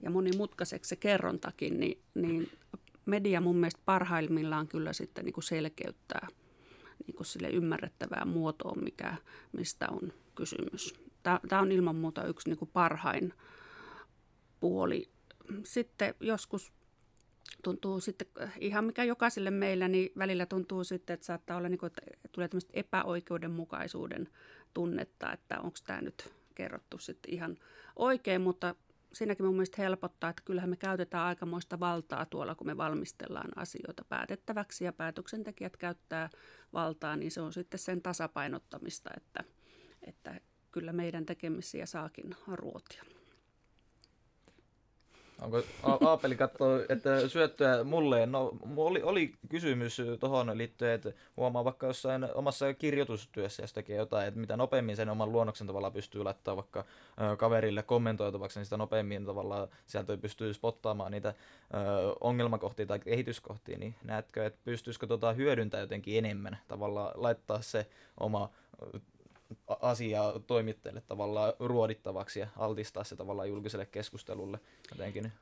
ja 0.00 0.10
monimutkaiseksi 0.10 0.88
se 0.88 0.96
kerrontakin, 0.96 1.80
niin, 1.80 1.98
niin 2.14 2.50
media 3.08 3.40
mun 3.40 3.56
mielestä 3.56 3.80
parhaimmillaan 3.84 4.68
kyllä 4.68 4.92
sitten 4.92 5.24
niin 5.24 5.32
kuin 5.32 5.44
selkeyttää 5.44 6.28
niin 7.06 7.16
kuin 7.16 7.26
sille 7.26 7.48
ymmärrettävää 7.48 8.24
muotoon, 8.24 8.84
mikä, 8.84 9.14
mistä 9.52 9.86
on 9.90 10.12
kysymys. 10.34 10.94
Tämä 11.22 11.62
on 11.62 11.72
ilman 11.72 11.96
muuta 11.96 12.24
yksi 12.24 12.48
niin 12.48 12.58
kuin 12.58 12.70
parhain 12.72 13.34
puoli. 14.60 15.10
Sitten 15.64 16.14
joskus 16.20 16.72
tuntuu 17.62 18.00
sitten, 18.00 18.26
ihan 18.60 18.84
mikä 18.84 19.04
jokaiselle 19.04 19.50
meillä, 19.50 19.88
niin 19.88 20.12
välillä 20.18 20.46
tuntuu 20.46 20.84
sitten, 20.84 21.14
että 21.14 21.26
saattaa 21.26 21.56
olla, 21.56 21.68
niin 21.68 21.78
kuin, 21.78 21.92
että 21.92 22.28
tulee 22.32 22.48
tämmöistä 22.48 22.72
epäoikeudenmukaisuuden 22.74 24.28
tunnetta, 24.74 25.32
että 25.32 25.60
onko 25.60 25.78
tämä 25.86 26.00
nyt 26.00 26.32
kerrottu 26.54 26.98
sitten 26.98 27.34
ihan 27.34 27.56
oikein, 27.96 28.40
mutta 28.40 28.74
siinäkin 29.12 29.46
mun 29.46 29.54
mielestä 29.54 29.82
helpottaa, 29.82 30.30
että 30.30 30.42
kyllähän 30.44 30.70
me 30.70 30.76
käytetään 30.76 31.24
aikamoista 31.24 31.80
valtaa 31.80 32.26
tuolla, 32.26 32.54
kun 32.54 32.66
me 32.66 32.76
valmistellaan 32.76 33.50
asioita 33.56 34.04
päätettäväksi 34.08 34.84
ja 34.84 34.92
päätöksentekijät 34.92 35.76
käyttää 35.76 36.30
valtaa, 36.72 37.16
niin 37.16 37.30
se 37.30 37.40
on 37.40 37.52
sitten 37.52 37.80
sen 37.80 38.02
tasapainottamista, 38.02 39.10
että, 39.16 39.44
että 40.02 40.40
kyllä 40.72 40.92
meidän 40.92 41.26
tekemisiä 41.26 41.86
saakin 41.86 42.36
ruotia. 42.46 43.17
Onko 45.42 45.62
Aapeli 45.82 46.36
katsoo, 46.36 46.80
että 46.88 47.28
syöttöä 47.28 47.84
mulle, 47.84 48.26
no 48.26 48.52
oli, 48.76 49.02
oli 49.02 49.34
kysymys 49.48 50.02
tuohon 50.20 50.58
liittyen, 50.58 50.94
että 50.94 51.12
huomaa 51.36 51.64
vaikka 51.64 51.86
jossain 51.86 52.28
omassa 52.34 52.74
kirjoitustyössä, 52.74 53.62
jos 53.62 53.72
tekee 53.72 53.96
jotain, 53.96 54.28
että 54.28 54.40
mitä 54.40 54.56
nopeammin 54.56 54.96
sen 54.96 55.08
oman 55.08 55.32
luonnoksen 55.32 55.66
tavalla 55.66 55.90
pystyy 55.90 56.22
laittamaan 56.22 56.56
vaikka 56.56 56.84
kaverille 57.36 57.82
kommentoitavaksi, 57.82 58.58
niin 58.58 58.66
sitä 58.66 58.76
nopeammin 58.76 59.24
tavallaan 59.24 59.68
sieltä 59.86 60.16
pystyy 60.16 60.54
spottaamaan 60.54 61.12
niitä 61.12 61.34
ongelmakohtia 62.20 62.86
tai 62.86 62.98
kehityskohtia, 62.98 63.78
niin 63.78 63.94
näetkö, 64.04 64.46
että 64.46 64.60
pystyisikö 64.64 65.06
tota 65.06 65.32
hyödyntämään 65.32 65.82
jotenkin 65.82 66.18
enemmän, 66.18 66.58
tavallaan 66.68 67.12
laittaa 67.14 67.62
se 67.62 67.86
oma 68.20 68.50
asiaa 69.68 70.38
toimittajille 70.38 71.00
tavallaan 71.00 71.52
ruodittavaksi 71.58 72.40
ja 72.40 72.48
altistaa 72.56 73.04
se 73.04 73.16
tavallaan 73.16 73.48
julkiselle 73.48 73.86
keskustelulle 73.86 74.60
jotenkin 74.90 75.32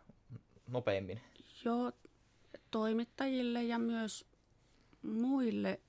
nopeammin. 0.68 1.20
Joo, 1.64 1.92
toimittajille 2.70 3.62
ja 3.62 3.78
myös 3.78 4.26
muille. 5.02 5.80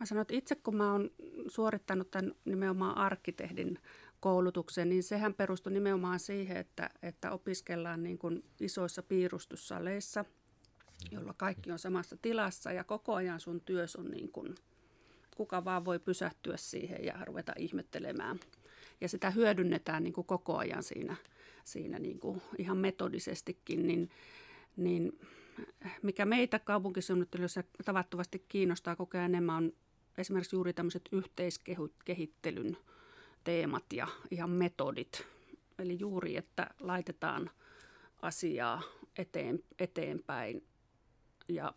Mä 0.00 0.06
sanon, 0.06 0.22
että 0.22 0.34
itse 0.34 0.54
kun 0.54 0.76
mä 0.76 0.92
oon 0.92 1.10
suorittanut 1.48 2.10
tämän 2.10 2.32
nimenomaan 2.44 2.96
arkkitehdin 2.96 3.78
koulutuksen, 4.20 4.88
niin 4.88 5.02
sehän 5.02 5.34
perustui 5.34 5.72
nimenomaan 5.72 6.20
siihen, 6.20 6.56
että, 6.56 6.90
että 7.02 7.30
opiskellaan 7.30 8.02
niin 8.02 8.18
kuin 8.18 8.44
isoissa 8.60 9.02
piirustussaleissa, 9.02 10.24
jolla 11.10 11.34
kaikki 11.36 11.70
on 11.70 11.78
samassa 11.78 12.16
tilassa 12.22 12.72
ja 12.72 12.84
koko 12.84 13.14
ajan 13.14 13.40
sun 13.40 13.60
työs 13.60 13.96
on 13.96 14.10
niin 14.10 14.32
kuin, 14.32 14.54
kuka 15.34 15.64
vaan 15.64 15.84
voi 15.84 15.98
pysähtyä 15.98 16.56
siihen 16.56 17.04
ja 17.04 17.24
ruveta 17.24 17.52
ihmettelemään. 17.58 18.40
Ja 19.00 19.08
sitä 19.08 19.30
hyödynnetään 19.30 20.02
niin 20.04 20.12
kuin 20.12 20.26
koko 20.26 20.56
ajan 20.56 20.82
siinä, 20.82 21.16
siinä 21.64 21.98
niin 21.98 22.20
kuin 22.20 22.42
ihan 22.58 22.76
metodisestikin, 22.76 23.86
niin, 23.86 24.10
niin 24.76 25.18
mikä 26.02 26.24
meitä 26.24 26.58
kaupunkisuunnittelussa 26.58 27.64
tavattomasti 27.84 28.44
kiinnostaa 28.48 28.96
koko 28.96 29.18
ajan 29.18 29.30
enemmän 29.30 29.56
on 29.56 29.72
esimerkiksi 30.18 30.56
juuri 30.56 30.72
tämmöiset 30.72 31.08
yhteiskehittelyn 31.12 32.76
teemat 33.44 33.92
ja 33.92 34.08
ihan 34.30 34.50
metodit. 34.50 35.26
Eli 35.78 35.98
juuri, 36.00 36.36
että 36.36 36.70
laitetaan 36.80 37.50
asiaa 38.22 38.82
eteen, 39.18 39.58
eteenpäin 39.78 40.66
ja 41.48 41.74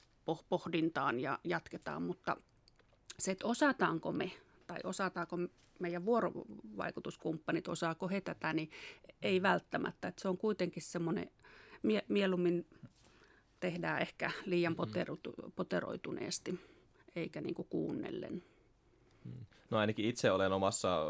pohdintaan 0.50 1.20
ja 1.20 1.40
jatketaan, 1.44 2.04
mutta 2.04 2.38
se, 3.20 3.32
että 3.32 3.48
osataanko 3.48 4.12
me 4.12 4.32
tai 4.68 4.80
osataanko 4.84 5.38
meidän 5.80 6.06
vuorovaikutuskumppanit, 6.06 7.68
osaako 7.68 8.08
he 8.08 8.22
tätä, 8.22 8.54
niin 8.54 8.70
ei 9.22 9.42
välttämättä. 9.42 10.08
Että 10.08 10.22
se 10.22 10.28
on 10.28 10.38
kuitenkin 10.38 10.84
semmoinen, 10.84 11.32
mie- 11.84 12.06
mieluummin 12.10 12.66
tehdään 13.60 14.02
ehkä 14.02 14.32
liian 14.46 14.76
poteroituneesti 15.56 16.60
eikä 17.16 17.42
niin 17.42 17.56
kuin 17.56 17.68
kuunnellen. 17.70 18.44
No 19.70 19.78
ainakin 19.78 20.06
itse 20.06 20.32
olen 20.32 20.54
omassa 20.54 21.06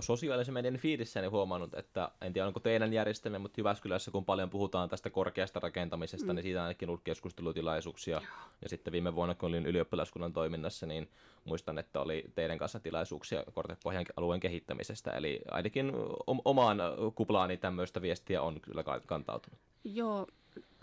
sosiaalisen 0.00 0.54
median 0.54 0.76
fiidissäni 0.76 1.26
huomannut, 1.26 1.74
että 1.74 2.10
en 2.20 2.32
tiedä 2.32 2.46
onko 2.46 2.60
teidän 2.60 2.92
järjestelmä, 2.92 3.38
mutta 3.38 3.60
Jyväskylässä 3.60 4.10
kun 4.10 4.24
paljon 4.24 4.50
puhutaan 4.50 4.88
tästä 4.88 5.10
korkeasta 5.10 5.60
rakentamisesta, 5.60 6.26
mm. 6.26 6.34
niin 6.34 6.42
siitä 6.42 6.62
ainakin 6.62 6.88
ollut 6.88 7.04
keskustelutilaisuuksia. 7.04 8.20
Ja 8.62 8.68
sitten 8.68 8.92
viime 8.92 9.14
vuonna, 9.14 9.34
kun 9.34 9.48
olin 9.48 9.66
ylioppilaskunnan 9.66 10.32
toiminnassa, 10.32 10.86
niin 10.86 11.08
muistan, 11.44 11.78
että 11.78 12.00
oli 12.00 12.24
teidän 12.34 12.58
kanssa 12.58 12.80
tilaisuuksia 12.80 13.44
Kortepohjan 13.54 14.04
alueen 14.16 14.40
kehittämisestä. 14.40 15.10
Eli 15.10 15.40
ainakin 15.50 15.92
omaan 16.26 16.78
kuplaani 17.14 17.56
tämmöistä 17.56 18.02
viestiä 18.02 18.42
on 18.42 18.60
kyllä 18.60 18.84
kantautunut. 19.06 19.60
Joo, 19.84 20.26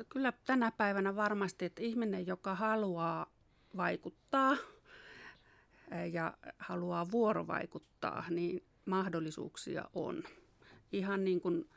kyllä 0.10 0.34
tänä 0.46 0.72
päivänä 0.72 1.16
varmasti, 1.16 1.66
että 1.66 1.82
ihminen, 1.82 2.28
joka 2.28 2.56
haluaa 2.56 3.26
vaikuttaa– 3.78 4.56
ja 6.12 6.38
haluaa 6.60 7.12
vuorovaikuttaa, 7.12 8.26
niin 8.30 8.64
mahdollisuuksia 8.86 9.90
on. 9.94 10.24
Ihan 10.92 11.24
niin 11.24 11.42
kuin 11.42 11.70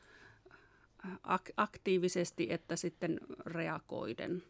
aktiivisesti 1.57 2.47
että 2.51 2.77
sitten 2.77 3.21
reagoiden. 3.47 4.43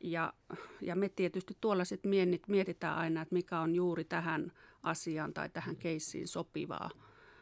Ja, 0.00 0.32
ja 0.80 0.96
me 0.96 1.08
tietysti 1.08 1.56
tuolla 1.60 1.84
sitten 1.84 2.12
mietitään 2.46 2.96
aina, 2.96 3.22
että 3.22 3.34
mikä 3.34 3.60
on 3.60 3.74
juuri 3.74 4.04
tähän 4.04 4.52
asiaan 4.82 5.34
tai 5.34 5.48
tähän 5.48 5.76
keissiin 5.76 6.28
sopivaa, 6.28 6.90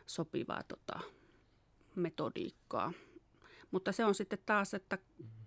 sopivaa 0.06 0.62
tota, 0.62 1.00
metodiikkaa. 1.94 2.92
Mutta 3.70 3.92
se 3.92 4.04
on 4.04 4.14
sitten 4.14 4.38
taas, 4.46 4.74
että 4.74 4.98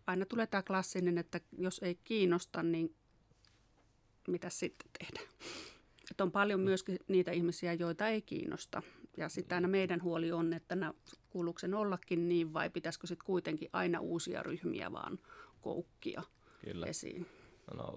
aina 0.08 0.26
tulee 0.26 0.48
tämä 0.48 0.64
klassinen, 0.64 1.18
että 1.18 1.40
jos 1.58 1.80
ei 1.84 1.96
kiinnosta, 1.96 2.64
niin 2.64 2.96
mitä 4.28 4.50
sitten 4.50 4.90
tehdä. 5.00 5.30
Että 6.12 6.24
on 6.24 6.32
paljon 6.32 6.60
myöskin 6.60 6.98
niitä 7.08 7.32
ihmisiä, 7.32 7.74
joita 7.74 8.08
ei 8.08 8.22
kiinnosta. 8.22 8.82
Ja 9.18 9.30
sitten 9.30 9.56
aina 9.56 9.68
meidän 9.68 10.04
huoli 10.04 10.32
on, 10.32 10.54
että 10.54 10.94
kuuluuko 11.30 11.60
sen 11.60 11.74
ollakin 11.74 12.28
niin 12.28 12.54
vai 12.54 12.70
pitäisikö 12.70 13.08
sitten 13.08 13.26
kuitenkin 13.26 13.70
aina 13.74 14.00
uusia 14.00 14.44
ryhmiä 14.44 14.92
vaan 14.92 15.20
koukkia 15.62 16.24
Kyllä. 16.66 16.86
esiin. 16.86 17.28
No, 17.74 17.94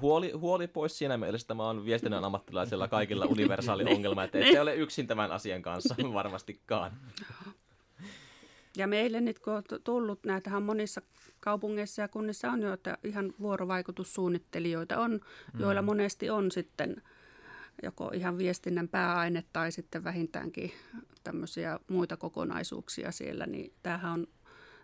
huoli, 0.00 0.30
huoli 0.30 0.66
pois 0.66 0.98
siinä 0.98 1.16
mielessä 1.16 1.46
tämä 1.48 1.68
on 1.68 1.84
viestinnän 1.84 2.24
ammattilaisilla 2.24 2.88
kaikilla 2.88 3.26
universaali 3.26 3.84
ongelma, 3.94 4.24
että 4.24 4.38
ette 4.38 4.60
ole 4.60 4.74
yksin 4.74 5.06
tämän 5.06 5.32
asian 5.32 5.62
kanssa 5.62 5.96
varmastikaan. 6.12 6.92
Ja 8.78 8.86
meille 8.86 9.20
nyt 9.20 9.38
kun 9.38 9.52
on 9.52 9.62
tullut, 9.84 10.24
näitähän 10.24 10.62
monissa 10.62 11.02
kaupungeissa 11.40 12.02
ja 12.02 12.08
kunnissa 12.08 12.50
on 12.50 12.62
jo, 12.62 12.72
että 12.72 12.98
ihan 13.04 13.34
vuorovaikutussuunnittelijoita 13.40 14.98
on, 14.98 15.12
mm. 15.12 15.60
joilla 15.60 15.82
monesti 15.82 16.30
on 16.30 16.50
sitten 16.50 17.02
joko 17.82 18.10
ihan 18.14 18.38
viestinnän 18.38 18.88
pääaine 18.88 19.44
tai 19.52 19.72
sitten 19.72 20.04
vähintäänkin 20.04 20.72
tämmöisiä 21.24 21.80
muita 21.88 22.16
kokonaisuuksia 22.16 23.12
siellä, 23.12 23.46
niin 23.46 23.72
tämähän 23.82 24.12
on 24.12 24.26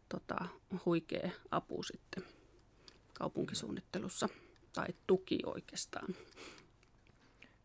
tota, 0.08 0.44
huikea 0.84 1.30
apu 1.50 1.82
sitten 1.82 2.24
kaupunkisuunnittelussa 3.18 4.28
tai 4.72 4.86
tuki 5.06 5.38
oikeastaan. 5.46 6.14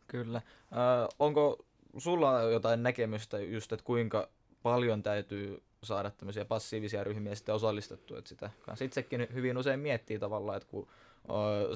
Kyllä. 0.08 0.38
Äh, 0.38 1.08
onko 1.20 1.66
sulla 1.98 2.42
jotain 2.42 2.84
näkemystä 2.84 3.40
just, 3.40 3.72
että 3.72 3.86
kuinka 3.86 4.30
paljon 4.64 5.04
täytyy 5.04 5.64
saada 5.84 6.12
tämmöisiä 6.12 6.46
passiivisia 6.46 7.04
ryhmiä 7.04 7.36
sitten 7.36 7.56
osallistettua, 7.56 8.18
että 8.18 8.30
sitä 8.30 8.50
kanssa 8.62 8.86
itsekin 8.86 9.28
hyvin 9.34 9.58
usein 9.58 9.80
miettii 9.80 10.20
tavallaan, 10.20 10.58
että 10.58 10.70
kun 10.70 10.88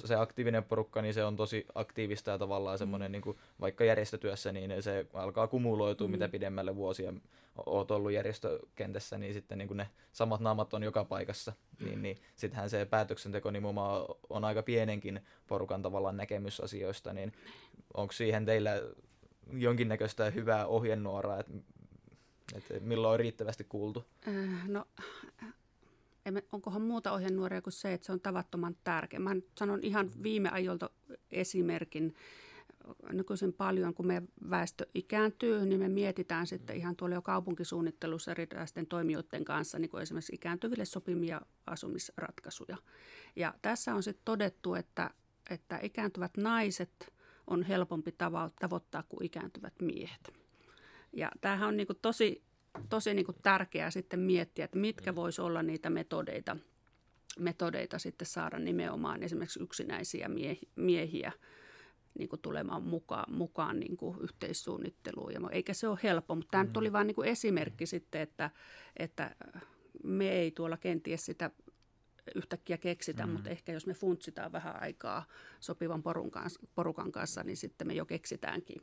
se 0.06 0.16
aktiivinen 0.16 0.64
porukka, 0.64 1.02
niin 1.02 1.14
se 1.14 1.26
on 1.26 1.36
tosi 1.36 1.66
aktiivista 1.76 2.32
ja 2.32 2.38
tavallaan 2.38 2.78
semmoinen, 2.78 3.12
mm. 3.12 3.12
niin 3.12 3.22
kuin, 3.22 3.38
vaikka 3.62 3.84
järjestötyössä, 3.84 4.52
niin 4.52 4.84
se 4.84 5.06
alkaa 5.14 5.48
kumuloitua, 5.48 6.08
mm. 6.08 6.12
mitä 6.12 6.30
pidemmälle 6.30 6.76
vuosia 6.76 7.14
oot 7.66 7.92
ollut 7.92 8.12
järjestökentässä, 8.12 9.18
niin 9.18 9.34
sitten 9.34 9.58
niin 9.58 9.68
kuin 9.68 9.78
ne 9.78 9.90
samat 10.12 10.42
naamat 10.42 10.74
on 10.74 10.84
joka 10.84 11.06
paikassa, 11.06 11.54
niin, 11.80 12.02
niin 12.02 12.18
sittenhän 12.36 12.70
se 12.70 12.86
päätöksenteko 12.86 13.52
nimenomaan 13.52 14.06
on 14.30 14.46
aika 14.46 14.64
pienenkin 14.64 15.22
porukan 15.48 15.82
tavallaan 15.82 16.18
näkemys 16.18 16.60
asioista, 16.60 17.14
niin 17.14 17.34
onko 17.94 18.14
siihen 18.14 18.46
teillä 18.46 18.72
jonkinnäköistä 19.52 20.30
hyvää 20.30 20.68
ohjenuoraa, 20.68 21.40
että 21.40 21.54
että 22.54 22.80
milloin 22.80 23.14
on 23.14 23.20
riittävästi 23.20 23.64
kuultu? 23.64 24.06
Äh, 24.28 24.68
no, 24.68 24.86
emme, 26.26 26.44
onkohan 26.52 26.82
muuta 26.82 27.12
ohjenuoria 27.12 27.62
kuin 27.62 27.74
se, 27.74 27.94
että 27.94 28.06
se 28.06 28.12
on 28.12 28.20
tavattoman 28.20 28.78
tärkeä. 28.84 29.20
Mä 29.20 29.36
sanon 29.58 29.80
ihan 29.84 30.12
viime 30.24 30.50
ajolta 30.50 30.90
esimerkin. 31.32 32.16
Nykyisin 33.12 33.54
paljon, 33.54 33.94
kun 33.94 34.08
meidän 34.08 34.28
väestö 34.50 34.88
ikääntyy, 34.94 35.66
niin 35.66 35.80
me 35.80 35.90
mietitään 35.90 36.48
sitten 36.48 36.76
ihan 36.76 36.96
tuolla 36.96 37.16
jo 37.16 37.22
kaupunkisuunnittelussa 37.22 38.32
erilaisten 38.32 38.88
toimijoiden 38.88 39.46
kanssa, 39.46 39.80
niin 39.80 39.90
kuin 39.90 40.02
esimerkiksi 40.02 40.36
ikääntyville 40.36 40.86
sopimia 40.86 41.42
asumisratkaisuja. 41.66 42.78
Ja 43.36 43.54
tässä 43.62 43.96
on 43.96 44.04
sitten 44.04 44.26
todettu, 44.26 44.76
että, 44.76 45.10
että 45.50 45.80
ikääntyvät 45.82 46.38
naiset 46.38 47.14
on 47.48 47.64
helpompi 47.64 48.16
tavoittaa 48.60 49.04
kuin 49.10 49.26
ikääntyvät 49.26 49.74
miehet. 49.82 50.43
Ja 51.14 51.32
tämähän 51.42 51.68
on 51.68 51.78
niin 51.78 51.88
kuin 51.88 52.00
tosi, 52.02 52.44
tosi 52.90 53.14
niin 53.14 53.26
kuin 53.26 53.38
tärkeää 53.42 53.92
sitten 53.92 54.20
miettiä, 54.20 54.66
että 54.66 54.78
mitkä 54.78 55.12
mm. 55.12 55.16
voisi 55.16 55.42
olla 55.42 55.64
niitä 55.64 55.90
metodeita, 55.90 56.58
metodeita 57.40 58.00
sitten 58.00 58.26
saada 58.26 58.60
nimenomaan 58.60 59.24
esimerkiksi 59.24 59.64
yksinäisiä 59.64 60.30
miehiä 60.76 61.32
niin 62.20 62.30
kuin 62.30 62.42
tulemaan 62.42 62.84
mukaan, 62.84 63.34
mukaan 63.36 63.80
niin 63.80 63.98
kuin 63.98 64.18
yhteissuunnitteluun. 64.22 65.34
Ja 65.34 65.40
eikä 65.52 65.74
se 65.74 65.88
ole 65.88 66.00
helppo, 66.04 66.36
mutta 66.36 66.52
tämä 66.52 66.64
mm. 66.64 66.68
nyt 66.68 66.78
oli 66.78 66.92
vain 66.92 67.08
niin 67.08 67.26
esimerkki 67.26 67.86
sitten, 67.86 68.22
että, 68.22 68.50
että 68.98 69.36
me 70.04 70.32
ei 70.32 70.52
tuolla 70.52 70.78
kenties 70.78 71.26
sitä 71.26 71.52
yhtäkkiä 72.36 72.78
keksitä, 72.78 73.26
mm. 73.26 73.32
mutta 73.32 73.50
ehkä 73.50 73.72
jos 73.72 73.88
me 73.88 73.94
funtsitaan 73.94 74.52
vähän 74.52 74.82
aikaa 74.82 75.26
sopivan 75.60 76.04
porun 76.04 76.32
kanssa, 76.32 76.60
porukan 76.76 77.12
kanssa, 77.12 77.44
niin 77.44 77.58
sitten 77.58 77.88
me 77.88 77.94
jo 77.94 78.06
keksitäänkin, 78.06 78.82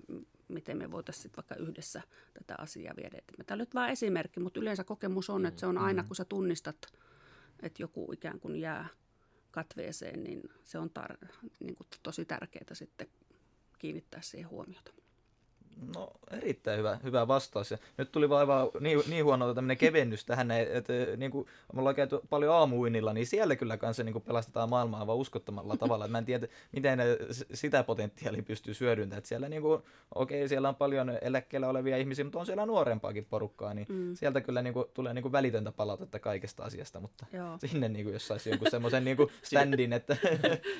miten 0.52 0.78
me 0.78 0.90
voitaisiin 0.90 1.32
vaikka 1.36 1.54
yhdessä 1.54 2.02
tätä 2.34 2.54
asiaa 2.58 2.96
viedä 2.96 3.18
eteenpäin. 3.18 3.46
Tämä 3.46 3.56
on 3.56 3.58
nyt 3.58 3.74
vain 3.74 3.92
esimerkki, 3.92 4.40
mutta 4.40 4.60
yleensä 4.60 4.84
kokemus 4.84 5.30
on, 5.30 5.46
että 5.46 5.60
se 5.60 5.66
on 5.66 5.78
aina, 5.78 6.02
mm. 6.02 6.06
kun 6.06 6.16
sä 6.16 6.24
tunnistat, 6.24 6.76
että 7.62 7.82
joku 7.82 8.12
ikään 8.12 8.40
kuin 8.40 8.56
jää 8.56 8.88
katveeseen, 9.50 10.24
niin 10.24 10.42
se 10.64 10.78
on 10.78 10.90
tar- 10.98 11.28
niin 11.60 11.76
kuin 11.76 11.86
tosi 12.02 12.24
tärkeää 12.24 12.64
sitten 12.74 13.08
kiinnittää 13.78 14.22
siihen 14.22 14.50
huomiota. 14.50 14.92
No 15.94 16.12
erittäin 16.30 16.78
hyvä, 16.78 16.98
hyvä 17.04 17.28
vastaus. 17.28 17.70
Ja 17.70 17.78
nyt 17.96 18.12
tuli 18.12 18.28
vaan 18.28 18.48
niin, 18.80 19.02
niin 19.08 19.24
huono 19.24 19.54
tämmöinen 19.54 19.76
kevennys 19.76 20.24
tähän, 20.24 20.50
että 20.50 20.92
niin 21.16 21.30
kuin 21.30 21.46
me 21.72 21.78
ollaan 21.78 21.96
käyty 21.96 22.20
paljon 22.30 22.54
aamuinnilla, 22.54 23.12
niin 23.12 23.26
siellä 23.26 23.56
kyllä 23.56 23.76
kanssa 23.76 24.02
niin 24.02 24.12
kuin 24.12 24.22
pelastetaan 24.22 24.70
maailmaa 24.70 25.06
vaan 25.06 25.18
uskottomalla 25.18 25.76
tavalla. 25.76 26.08
Mä 26.08 26.18
en 26.18 26.24
tiedä, 26.24 26.48
miten 26.72 26.98
ne 26.98 27.04
sitä 27.52 27.82
potentiaalia 27.82 28.42
pystyy 28.42 28.74
hyödyntämään. 28.80 29.18
Että 29.18 29.28
siellä 29.28 29.48
niin 29.48 29.62
kuin, 29.62 29.82
okei, 30.14 30.48
siellä 30.48 30.68
on 30.68 30.74
paljon 30.74 31.18
eläkkeellä 31.22 31.68
olevia 31.68 31.96
ihmisiä, 31.96 32.24
mutta 32.24 32.38
on 32.38 32.46
siellä 32.46 32.66
nuorempaakin 32.66 33.26
porukkaa, 33.30 33.74
niin 33.74 33.86
mm. 33.88 34.14
sieltä 34.14 34.40
kyllä 34.40 34.62
niin 34.62 34.74
kuin, 34.74 34.86
tulee 34.94 35.14
niin 35.14 35.22
kuin 35.22 35.32
välitöntä 35.32 35.72
palautetta 35.72 36.18
kaikesta 36.18 36.64
asiasta, 36.64 37.00
mutta 37.00 37.26
Joo. 37.32 37.58
sinne 37.58 37.88
niin 37.88 38.04
kuin, 38.04 38.12
jos 38.12 38.28
saisi 38.28 38.50
jonkun 38.50 38.70
semmoisen 38.70 39.04
niin 39.10 39.16
standin, 39.42 39.92
että... 39.92 40.16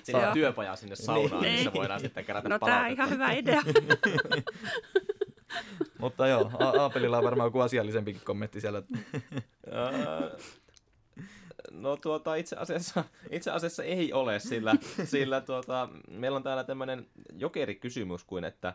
Saa 0.02 0.32
työpaja 0.32 0.76
sinne 0.76 0.96
saunaan, 0.96 1.42
niin. 1.42 1.54
missä 1.54 1.72
voidaan 1.72 2.00
sitten 2.00 2.24
kerätä 2.24 2.48
no, 2.48 2.58
palautetta. 2.58 3.02
No 3.02 3.06
tämä 3.06 3.06
on 3.06 3.10
ihan 3.10 3.10
hyvä 3.10 3.32
idea. 3.32 3.62
Mutta 6.00 6.26
joo, 6.26 6.50
Aapelilla 6.78 7.18
on 7.18 7.24
varmaan 7.24 7.46
joku 7.46 7.60
asiallisempikin 7.60 8.22
kommentti 8.24 8.60
siellä. 8.60 8.82
No 11.70 11.96
tuota, 11.96 12.34
itse 12.34 12.56
asiassa, 12.56 13.04
itse 13.30 13.50
asiassa 13.50 13.82
ei 13.82 14.12
ole, 14.12 14.38
sillä, 14.38 14.74
sillä 15.04 15.40
tuota, 15.40 15.88
meillä 16.08 16.36
on 16.36 16.42
täällä 16.42 16.64
tämmöinen 16.64 17.06
jokerikysymys 17.38 18.24
kuin, 18.24 18.44
että 18.44 18.68
äh, 18.68 18.74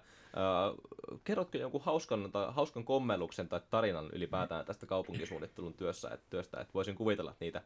kerrotko 1.23 1.57
jonkun 1.57 1.81
hauskan, 1.81 2.31
tai, 2.31 2.45
hauskan 2.49 2.83
kommelluksen 2.83 3.49
tai 3.49 3.61
tarinan 3.69 4.09
ylipäätään 4.13 4.65
tästä 4.65 4.85
kaupunkisuunnittelun 4.85 5.73
työssä, 5.73 6.09
että, 6.09 6.25
työstä, 6.29 6.61
että 6.61 6.73
voisin 6.73 6.95
kuvitella, 6.95 7.31
että 7.31 7.45
niitä, 7.45 7.61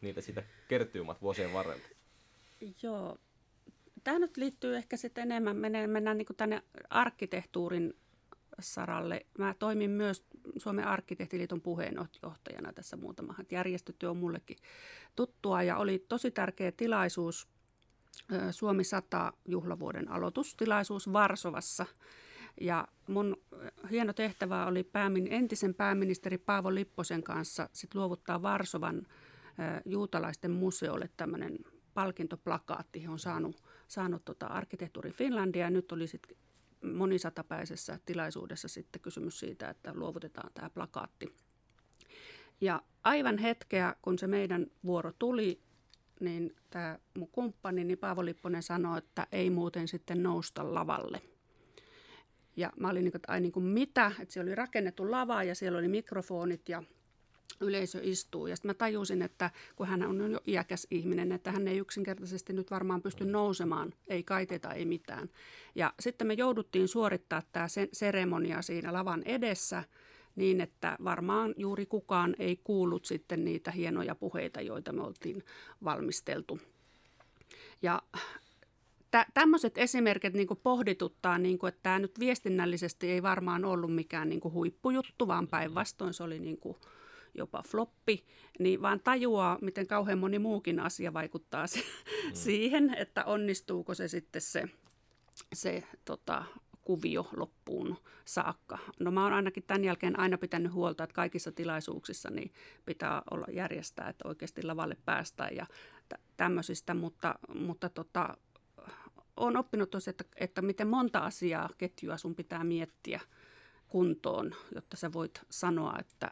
niitä 0.00 0.20
siitä 0.20 0.42
kertyymat 0.68 1.22
vuosien 1.22 1.52
varrelta. 1.52 1.88
Joo. 2.82 3.18
Tämä 4.04 4.18
nyt 4.18 4.36
liittyy 4.36 4.76
ehkä 4.76 4.96
sitten 4.96 5.22
enemmän, 5.22 5.56
mennään, 5.56 5.90
mennään 5.90 6.18
niin 6.18 6.26
tänne 6.36 6.62
arkkitehtuurin 6.90 7.94
saralle. 8.62 9.26
Mä 9.38 9.54
toimin 9.58 9.90
myös 9.90 10.24
Suomen 10.56 10.86
arkkitehtiliiton 10.86 11.60
puheenjohtajana 11.60 12.72
tässä 12.72 12.96
muutama. 12.96 13.34
Järjestötyö 13.50 14.10
on 14.10 14.16
mullekin 14.16 14.56
tuttua 15.16 15.62
ja 15.62 15.76
oli 15.76 16.04
tosi 16.08 16.30
tärkeä 16.30 16.72
tilaisuus 16.72 17.48
Suomi 18.50 18.84
100 18.84 19.32
juhlavuoden 19.48 20.10
aloitustilaisuus 20.10 21.12
Varsovassa. 21.12 21.86
Ja 22.60 22.88
mun 23.06 23.36
hieno 23.90 24.12
tehtävä 24.12 24.66
oli 24.66 24.82
päämin, 24.84 25.28
entisen 25.30 25.74
pääministeri 25.74 26.38
Paavo 26.38 26.74
Lipposen 26.74 27.22
kanssa 27.22 27.68
sit 27.72 27.94
luovuttaa 27.94 28.42
Varsovan 28.42 29.06
juutalaisten 29.84 30.50
museolle 30.50 31.10
tämmöinen 31.16 31.58
palkintoplakaatti. 31.94 33.02
He 33.02 33.08
on 33.08 33.18
saanut, 33.18 33.62
saanut 33.88 34.24
tota 34.24 34.46
arkkitehtuurin 34.46 35.12
Finlandia 35.12 35.64
ja 35.64 35.70
nyt 35.70 35.92
oli 35.92 36.06
sitten 36.06 36.36
monisatapäisessä 36.82 37.98
tilaisuudessa 38.06 38.68
sitten 38.68 39.02
kysymys 39.02 39.40
siitä, 39.40 39.70
että 39.70 39.92
luovutetaan 39.94 40.50
tämä 40.54 40.70
plakaatti. 40.70 41.34
Ja 42.60 42.82
aivan 43.02 43.38
hetkeä, 43.38 43.96
kun 44.02 44.18
se 44.18 44.26
meidän 44.26 44.66
vuoro 44.84 45.12
tuli, 45.18 45.60
niin 46.20 46.56
tämä 46.70 46.98
mun 47.18 47.28
kumppani, 47.28 47.84
niin 47.84 47.98
Paavo 47.98 48.24
Lipponen 48.24 48.62
sanoi, 48.62 48.98
että 48.98 49.26
ei 49.32 49.50
muuten 49.50 49.88
sitten 49.88 50.22
nousta 50.22 50.74
lavalle. 50.74 51.22
Ja 52.56 52.72
mä 52.80 52.88
olin 52.88 53.04
niin 53.04 53.12
kuin, 53.12 53.18
että 53.18 53.32
ai 53.32 53.40
niin 53.40 53.52
kuin 53.52 53.64
mitä, 53.64 54.12
että 54.20 54.32
siellä 54.32 54.48
oli 54.48 54.54
rakennettu 54.54 55.10
lava 55.10 55.42
ja 55.42 55.54
siellä 55.54 55.78
oli 55.78 55.88
mikrofonit 55.88 56.68
ja 56.68 56.82
yleisö 57.60 58.00
istuu. 58.02 58.46
Ja 58.46 58.56
sitten 58.56 58.68
mä 58.68 58.74
tajusin, 58.74 59.22
että 59.22 59.50
kun 59.76 59.86
hän 59.86 60.02
on 60.02 60.32
jo 60.32 60.40
iäkäs 60.46 60.86
ihminen, 60.90 61.32
että 61.32 61.52
hän 61.52 61.68
ei 61.68 61.78
yksinkertaisesti 61.78 62.52
nyt 62.52 62.70
varmaan 62.70 63.02
pysty 63.02 63.24
nousemaan, 63.24 63.94
ei 64.08 64.22
kaiteta, 64.22 64.72
ei 64.72 64.84
mitään. 64.84 65.30
Ja 65.74 65.94
sitten 66.00 66.26
me 66.26 66.34
jouduttiin 66.34 66.88
suorittaa 66.88 67.42
tämä 67.52 67.66
seremonia 67.92 68.62
siinä 68.62 68.92
lavan 68.92 69.22
edessä 69.22 69.84
niin, 70.36 70.60
että 70.60 70.96
varmaan 71.04 71.54
juuri 71.56 71.86
kukaan 71.86 72.36
ei 72.38 72.56
kuullut 72.64 73.04
sitten 73.04 73.44
niitä 73.44 73.70
hienoja 73.70 74.14
puheita, 74.14 74.60
joita 74.60 74.92
me 74.92 75.02
oltiin 75.02 75.44
valmisteltu. 75.84 76.60
Ja 77.82 78.02
tä, 79.10 79.26
tämmöiset 79.34 79.78
esimerkit 79.78 80.34
niin 80.34 80.48
pohdituttaa, 80.62 81.38
niin 81.38 81.58
kuin, 81.58 81.68
että 81.68 81.80
tämä 81.82 81.98
nyt 81.98 82.18
viestinnällisesti 82.18 83.10
ei 83.10 83.22
varmaan 83.22 83.64
ollut 83.64 83.94
mikään 83.94 84.28
niin 84.28 84.40
huippujuttu, 84.44 85.28
vaan 85.28 85.48
päinvastoin 85.48 86.14
se 86.14 86.22
oli 86.22 86.38
niin 86.38 86.58
kuin– 86.58 86.76
jopa 87.34 87.62
floppi, 87.68 88.24
niin 88.58 88.82
vaan 88.82 89.00
tajuaa, 89.00 89.58
miten 89.60 89.86
kauhean 89.86 90.18
moni 90.18 90.38
muukin 90.38 90.80
asia 90.80 91.12
vaikuttaa 91.12 91.66
se, 91.66 91.78
mm. 91.80 92.30
siihen, 92.32 92.94
että 92.94 93.24
onnistuuko 93.24 93.94
se 93.94 94.08
sitten 94.08 94.42
se, 94.42 94.64
se 95.52 95.82
tota, 96.04 96.44
kuvio 96.84 97.28
loppuun 97.36 97.96
saakka. 98.24 98.78
No 99.00 99.10
mä 99.10 99.24
oon 99.24 99.32
ainakin 99.32 99.64
tämän 99.66 99.84
jälkeen 99.84 100.18
aina 100.18 100.38
pitänyt 100.38 100.72
huolta, 100.72 101.04
että 101.04 101.14
kaikissa 101.14 101.52
tilaisuuksissa 101.52 102.30
niin 102.30 102.52
pitää 102.86 103.22
olla 103.30 103.46
järjestää, 103.52 104.08
että 104.08 104.28
oikeasti 104.28 104.62
lavalle 104.62 104.96
päästään 105.04 105.56
ja 105.56 105.66
t- 106.08 106.20
tämmöisistä, 106.36 106.94
mutta, 106.94 107.34
mutta 107.54 107.88
tota, 107.88 108.36
olen 109.36 109.56
oppinut 109.56 109.90
tosiaan, 109.90 110.12
että, 110.20 110.24
että 110.36 110.62
miten 110.62 110.88
monta 110.88 111.18
asiaa 111.18 111.70
ketjua 111.78 112.16
sun 112.16 112.34
pitää 112.34 112.64
miettiä 112.64 113.20
kuntoon, 113.88 114.54
jotta 114.74 114.96
sä 114.96 115.12
voit 115.12 115.40
sanoa, 115.50 115.98
että 115.98 116.30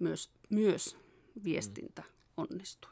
myös, 0.00 0.30
myös 0.50 0.96
viestintä 1.44 2.02
onnistui. 2.36 2.90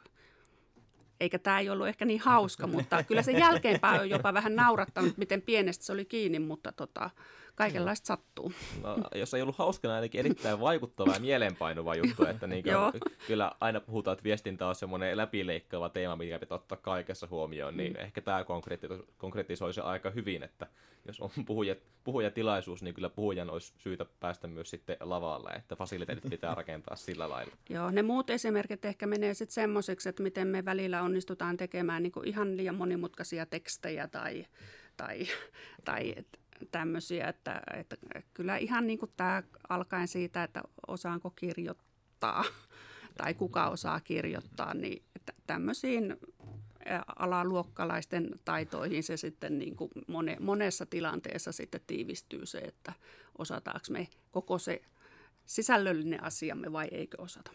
Eikä 1.19 1.39
tämä 1.39 1.59
ei 1.59 1.69
ollut 1.69 1.87
ehkä 1.87 2.05
niin 2.05 2.19
hauska, 2.19 2.67
mutta 2.67 3.03
kyllä 3.03 3.21
se 3.21 3.31
jälkeenpäin 3.31 4.01
on 4.01 4.09
jopa 4.09 4.33
vähän 4.33 4.55
naurattanut, 4.55 5.17
miten 5.17 5.41
pienestä 5.41 5.85
se 5.85 5.93
oli 5.93 6.05
kiinni, 6.05 6.39
mutta 6.39 6.71
tota, 6.71 7.09
kaikenlaista 7.55 8.07
sattuu. 8.07 8.53
No, 8.81 8.97
jos 9.15 9.33
ei 9.33 9.41
ollut 9.41 9.57
hauskana, 9.57 9.95
ainakin 9.95 10.19
erittäin 10.19 10.59
vaikuttava 10.59 11.13
ja 11.13 11.19
mielenpainuva 11.19 11.95
juttu, 11.95 12.25
että 12.25 12.47
niin 12.47 12.63
kuin, 12.63 13.01
kyllä 13.27 13.51
aina 13.59 13.79
puhutaan, 13.79 14.13
että 14.13 14.23
viestintä 14.23 14.67
on 14.67 14.75
semmoinen 14.75 15.17
läpileikkaava 15.17 15.89
teema, 15.89 16.15
mikä 16.15 16.39
pitää 16.39 16.55
ottaa 16.55 16.77
kaikessa 16.77 17.27
huomioon, 17.31 17.77
niin 17.77 17.93
mm. 17.93 17.99
ehkä 17.99 18.21
tämä 18.21 18.45
konkretisoi 19.17 19.73
se 19.73 19.81
aika 19.81 20.09
hyvin, 20.09 20.43
että 20.43 20.67
jos 21.05 21.19
on 21.19 21.29
puhuja, 21.45 21.75
puhujatilaisuus, 22.03 22.83
niin 22.83 22.93
kyllä 22.93 23.09
puhujan 23.09 23.49
olisi 23.49 23.73
syytä 23.77 24.05
päästä 24.19 24.47
myös 24.47 24.69
sitten 24.69 24.97
lavalle, 24.99 25.49
että 25.49 25.75
fasiliteetit 25.75 26.29
pitää 26.29 26.55
rakentaa 26.55 26.95
sillä 26.95 27.29
lailla. 27.29 27.53
Joo, 27.69 27.91
ne 27.91 28.01
muut 28.01 28.29
esimerkit 28.29 28.85
ehkä 28.85 29.07
menee 29.07 29.33
sitten 29.33 29.53
semmoiseksi, 29.53 30.09
että 30.09 30.23
miten 30.23 30.47
me 30.47 30.65
välillä 30.65 31.01
onnistutaan 31.01 31.57
tekemään 31.57 32.03
niin 32.03 32.13
ihan 32.25 32.57
liian 32.57 32.75
monimutkaisia 32.75 33.45
tekstejä 33.45 34.07
tai, 34.07 34.45
tai, 34.97 35.27
tai 35.85 36.15
tämmöisiä, 36.71 37.27
että, 37.27 37.61
että 37.73 37.95
kyllä 38.33 38.57
ihan 38.57 38.87
niin 38.87 38.99
kuin 38.99 39.11
tämä 39.17 39.43
alkaen 39.69 40.07
siitä, 40.07 40.43
että 40.43 40.61
osaanko 40.87 41.29
kirjoittaa 41.29 42.45
tai 43.17 43.33
kuka 43.33 43.67
osaa 43.67 43.99
kirjoittaa, 43.99 44.73
niin 44.73 45.03
tämmöisiin 45.47 46.17
alaluokkalaisten 47.15 48.39
taitoihin 48.45 49.03
se 49.03 49.17
sitten 49.17 49.59
niin 49.59 49.75
kuin 49.75 49.91
mone, 50.07 50.37
monessa 50.39 50.85
tilanteessa 50.85 51.51
sitten 51.51 51.81
tiivistyy 51.87 52.45
se, 52.45 52.57
että 52.57 52.93
osataanko 53.37 53.85
me 53.89 54.07
koko 54.31 54.59
se 54.59 54.81
sisällöllinen 55.45 56.23
asiamme 56.23 56.71
vai 56.71 56.87
eikö 56.91 57.21
osata. 57.21 57.51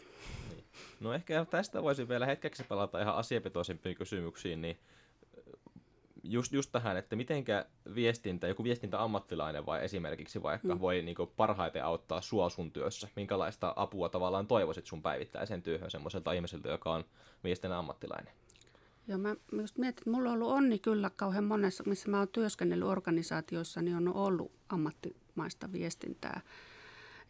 Niin. 0.48 0.64
No 1.00 1.12
ehkä 1.12 1.46
tästä 1.50 1.82
voisin 1.82 2.08
vielä 2.08 2.26
hetkeksi 2.26 2.64
palata 2.64 3.00
ihan 3.00 3.16
asiapitoisempiin 3.16 3.96
kysymyksiin, 3.96 4.62
niin 4.62 4.78
just, 6.24 6.52
just 6.52 6.72
tähän, 6.72 6.96
että 6.96 7.16
mitenkä 7.16 7.66
viestintä, 7.94 8.48
joku 8.48 8.64
viestintäammattilainen 8.64 9.66
vai 9.66 9.84
esimerkiksi 9.84 10.42
vaikka 10.42 10.74
mm. 10.74 10.80
voi 10.80 11.02
niin 11.02 11.14
kuin, 11.14 11.30
parhaiten 11.36 11.84
auttaa 11.84 12.20
sua 12.20 12.50
sun 12.50 12.72
työssä? 12.72 13.08
Minkälaista 13.16 13.72
apua 13.76 14.08
tavallaan 14.08 14.46
toivoisit 14.46 14.86
sun 14.86 15.02
päivittäiseen 15.02 15.62
työhön 15.62 15.90
semmoiselta 15.90 16.32
ihmiseltä, 16.32 16.68
joka 16.68 16.92
on 16.92 17.04
viestinnän 17.44 17.78
ammattilainen? 17.78 18.34
Joo, 19.08 19.18
mä 19.18 19.36
just 19.52 19.78
mietin, 19.78 19.98
että 19.98 20.10
mulla 20.10 20.28
on 20.28 20.34
ollut 20.34 20.52
onni 20.52 20.78
kyllä 20.78 21.10
kauhean 21.10 21.44
monessa, 21.44 21.84
missä 21.86 22.10
mä 22.10 22.18
oon 22.18 22.28
työskennellyt 22.28 22.88
organisaatioissa, 22.88 23.82
niin 23.82 23.96
on 23.96 24.14
ollut 24.14 24.52
ammattimaista 24.68 25.72
viestintää. 25.72 26.40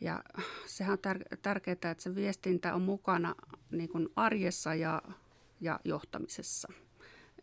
Ja 0.00 0.24
sehän 0.66 0.92
on 0.92 0.98
tär- 0.98 1.36
tärkeää, 1.42 1.72
että 1.72 1.96
se 1.98 2.14
viestintä 2.14 2.74
on 2.74 2.82
mukana 2.82 3.34
niin 3.70 3.88
kuin 3.88 4.08
arjessa 4.16 4.74
ja, 4.74 5.02
ja 5.60 5.80
johtamisessa. 5.84 6.68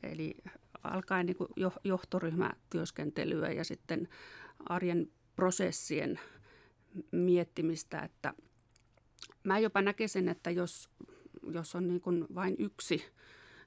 Eli 0.03 0.35
alkaen 0.83 1.25
niin 1.25 1.37
johtoryhmätyöskentelyä 1.83 3.51
ja 3.51 3.63
sitten 3.63 4.07
arjen 4.59 5.11
prosessien 5.35 6.19
miettimistä, 7.11 7.99
että 7.99 8.33
mä 9.43 9.59
jopa 9.59 9.81
näkisin, 9.81 10.29
että 10.29 10.51
jos, 10.51 10.89
jos 11.51 11.75
on 11.75 11.87
niin 11.87 12.01
kuin 12.01 12.25
vain 12.35 12.55
yksi 12.59 13.03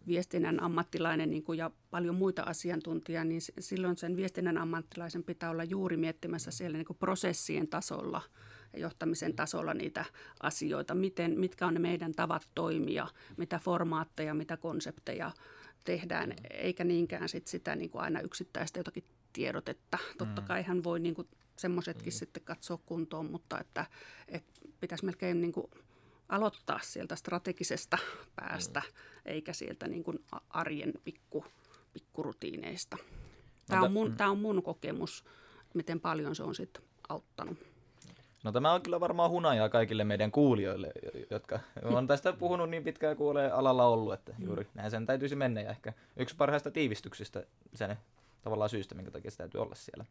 viestinnän 0.06 0.62
ammattilainen 0.62 1.30
niin 1.30 1.42
kuin 1.42 1.58
ja 1.58 1.70
paljon 1.90 2.14
muita 2.14 2.42
asiantuntijaa, 2.42 3.24
niin 3.24 3.40
silloin 3.58 3.96
sen 3.96 4.16
viestinnän 4.16 4.58
ammattilaisen 4.58 5.24
pitää 5.24 5.50
olla 5.50 5.64
juuri 5.64 5.96
miettimässä 5.96 6.50
siellä 6.50 6.78
niin 6.78 6.86
kuin 6.86 6.96
prosessien 6.96 7.68
tasolla 7.68 8.22
ja 8.72 8.78
johtamisen 8.78 9.36
tasolla 9.36 9.74
niitä 9.74 10.04
asioita, 10.42 10.94
miten, 10.94 11.40
mitkä 11.40 11.66
on 11.66 11.74
ne 11.74 11.80
meidän 11.80 12.12
tavat 12.12 12.48
toimia, 12.54 13.06
mitä 13.36 13.58
formaatteja, 13.58 14.34
mitä 14.34 14.56
konsepteja 14.56 15.30
tehdään, 15.84 16.34
eikä 16.50 16.84
niinkään 16.84 17.28
sit 17.28 17.46
sitä 17.46 17.76
niin 17.76 17.90
kuin 17.90 18.02
aina 18.02 18.20
yksittäistä 18.20 18.78
jotakin 18.78 19.04
tiedotetta. 19.32 19.98
Totta 20.18 20.40
mm. 20.40 20.46
kai 20.46 20.62
hän 20.62 20.84
voi 20.84 21.00
niin 21.00 21.14
kuin 21.14 21.28
semmoisetkin 21.56 22.12
mm. 22.12 22.16
sitten 22.16 22.42
katsoa 22.44 22.78
kuntoon, 22.86 23.30
mutta 23.30 23.60
että, 23.60 23.86
että 24.28 24.52
pitäisi 24.80 25.04
melkein 25.04 25.40
niin 25.40 25.52
kuin 25.52 25.66
aloittaa 26.28 26.80
sieltä 26.82 27.16
strategisesta 27.16 27.98
päästä, 28.36 28.82
mm. 28.86 28.92
eikä 29.24 29.52
sieltä 29.52 29.88
niin 29.88 30.04
kuin 30.04 30.18
arjen 30.50 30.92
pikku, 31.04 31.44
pikkurutiineista. 31.92 32.96
Tämä 33.66 33.82
on, 33.82 33.92
mun, 33.92 34.10
mm. 34.10 34.16
tämä 34.16 34.30
on 34.30 34.38
mun 34.38 34.62
kokemus, 34.62 35.24
miten 35.74 36.00
paljon 36.00 36.34
se 36.34 36.42
on 36.42 36.54
sitten 36.54 36.82
auttanut. 37.08 37.73
No 38.44 38.52
tämä 38.52 38.72
on 38.72 38.82
kyllä 38.82 39.00
varmaan 39.00 39.30
hunajaa 39.30 39.68
kaikille 39.68 40.04
meidän 40.04 40.30
kuulijoille, 40.30 40.92
jotka 41.30 41.60
on 41.96 42.06
tästä 42.06 42.32
puhunut 42.32 42.70
niin 42.70 42.84
pitkään 42.84 43.16
kuin 43.16 43.30
ole 43.30 43.50
alalla 43.50 43.86
ollut, 43.86 44.14
että 44.14 44.34
juuri 44.38 44.66
näin 44.74 44.90
sen 44.90 45.06
täytyisi 45.06 45.36
mennä. 45.36 45.60
Ja 45.60 45.70
ehkä 45.70 45.92
yksi 46.16 46.36
parhaista 46.36 46.70
tiivistyksistä 46.70 47.44
sen 47.74 47.96
tavallaan 48.42 48.70
syystä, 48.70 48.94
minkä 48.94 49.10
takia 49.10 49.30
se 49.30 49.36
täytyy 49.36 49.60
olla 49.60 49.74
siellä. 49.74 50.04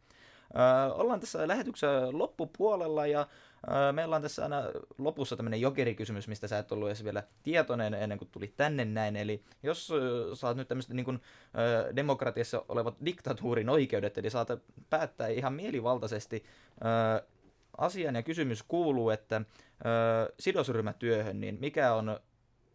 Öö, 0.56 0.94
ollaan 0.94 1.20
tässä 1.20 1.48
lähetyksen 1.48 2.18
loppupuolella 2.18 3.06
ja 3.06 3.26
öö, 3.70 3.92
meillä 3.92 4.16
on 4.16 4.22
tässä 4.22 4.42
aina 4.42 4.62
lopussa 4.98 5.36
tämmöinen 5.36 5.60
jokerikysymys, 5.60 6.28
mistä 6.28 6.48
sä 6.48 6.58
et 6.58 6.72
ollut 6.72 6.88
edes 6.88 7.04
vielä 7.04 7.22
tietoinen 7.42 7.94
ennen 7.94 8.18
kuin 8.18 8.28
tulit 8.32 8.56
tänne 8.56 8.84
näin. 8.84 9.16
Eli 9.16 9.42
jos 9.62 9.90
öö, 9.90 10.34
saat 10.34 10.56
nyt 10.56 10.68
tämmöistä 10.68 10.94
niin 10.94 11.04
kuin, 11.04 11.20
öö, 11.58 11.96
demokratiassa 11.96 12.64
olevat 12.68 12.94
diktatuurin 13.04 13.68
oikeudet, 13.68 14.18
eli 14.18 14.30
saat 14.30 14.48
päättää 14.90 15.28
ihan 15.28 15.52
mielivaltaisesti 15.52 16.44
öö, 16.84 17.33
asian 17.78 18.14
ja 18.14 18.22
kysymys 18.22 18.62
kuuluu, 18.62 19.10
että 19.10 19.36
öö, 19.36 20.34
sidosryhmätyöhön, 20.40 21.40
niin 21.40 21.58
mikä 21.60 21.94
on 21.94 22.20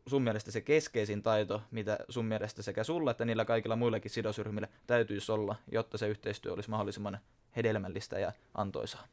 sun 0.07 0.21
mielestä 0.21 0.51
se 0.51 0.61
keskeisin 0.61 1.23
taito, 1.23 1.61
mitä 1.71 1.97
sun 2.09 2.25
mielestä 2.25 2.61
sekä 2.61 2.83
sulla 2.83 3.11
että 3.11 3.25
niillä 3.25 3.45
kaikilla 3.45 3.75
muillakin 3.75 4.11
sidosryhmillä 4.11 4.67
täytyisi 4.87 5.31
olla, 5.31 5.55
jotta 5.71 5.97
se 5.97 6.07
yhteistyö 6.07 6.53
olisi 6.53 6.69
mahdollisimman 6.69 7.19
hedelmällistä 7.55 8.19
ja 8.19 8.31
antoisaa? 8.53 9.07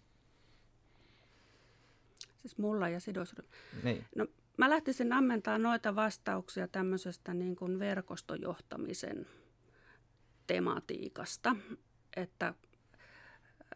Siis 2.36 2.58
mulla 2.58 2.88
ja 2.88 3.00
sidosryhmä. 3.00 3.56
Niin. 3.82 4.04
No, 4.16 4.26
mä 4.56 4.70
lähtisin 4.70 5.12
ammentamaan 5.12 5.62
noita 5.62 5.94
vastauksia 5.94 6.68
tämmöisestä 6.68 7.34
niin 7.34 7.56
kuin 7.56 7.78
verkostojohtamisen 7.78 9.26
tematiikasta, 10.46 11.56
että 12.16 12.54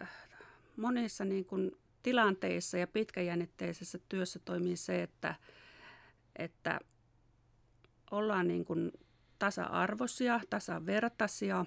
äh, 0.02 0.08
monissa 0.76 1.24
niin 1.24 1.44
kuin 1.44 1.79
tilanteissa 2.02 2.78
ja 2.78 2.86
pitkäjännitteisessä 2.86 3.98
työssä 4.08 4.38
toimii 4.44 4.76
se, 4.76 5.02
että, 5.02 5.34
että 6.36 6.80
ollaan 8.10 8.48
niin 8.48 8.64
kuin 8.64 8.92
tasa-arvoisia, 9.38 10.40
tasavertaisia, 10.50 11.66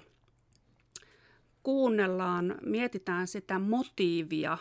kuunnellaan, 1.62 2.58
mietitään 2.66 3.26
sitä 3.26 3.58
motiivia, 3.58 4.58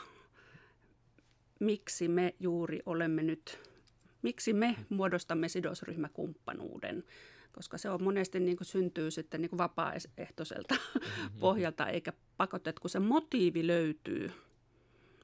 miksi 1.59 2.07
me 2.07 2.35
juuri 2.39 2.79
olemme 2.85 3.23
nyt, 3.23 3.59
miksi 4.21 4.53
me 4.53 4.75
muodostamme 4.89 5.49
sidosryhmäkumppanuuden, 5.49 7.03
koska 7.51 7.77
se 7.77 7.89
on 7.89 8.03
monesti 8.03 8.39
niin 8.39 8.57
kuin 8.57 8.67
syntyy 8.67 9.11
sitten 9.11 9.41
niin 9.41 9.49
kuin 9.49 9.57
vapaaehtoiselta 9.57 10.75
mm-hmm. 10.75 11.39
pohjalta, 11.39 11.87
eikä 11.87 12.13
pakotet, 12.37 12.79
kun 12.79 12.89
se 12.89 12.99
motiivi 12.99 13.67
löytyy, 13.67 14.31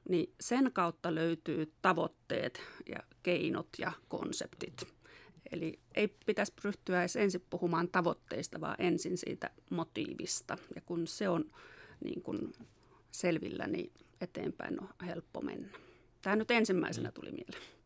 niin 0.08 0.34
sen 0.40 0.72
kautta 0.72 1.14
löytyy 1.14 1.72
tavoitteet 1.82 2.60
ja 2.88 2.98
keinot 3.22 3.68
ja 3.78 3.92
konseptit. 4.08 4.88
Eli 5.52 5.78
ei 5.94 6.08
pitäisi 6.26 6.52
ryhtyä 6.64 7.00
edes 7.00 7.16
ensin 7.16 7.46
puhumaan 7.50 7.88
tavoitteista, 7.88 8.60
vaan 8.60 8.76
ensin 8.78 9.18
siitä 9.18 9.50
motiivista. 9.70 10.58
Ja 10.74 10.80
kun 10.80 11.06
se 11.06 11.28
on 11.28 11.44
niin 12.04 12.22
kuin 12.22 12.52
selvillä, 13.10 13.66
niin 13.66 13.92
eteenpäin 14.20 14.82
on 14.82 14.88
helppo 15.06 15.40
mennä. 15.40 15.68
Tämä 16.22 16.36
nyt 16.36 16.50
ensimmäisenä 16.50 17.08
mm. 17.08 17.12
tuli 17.12 17.30
mieleen. 17.32 17.79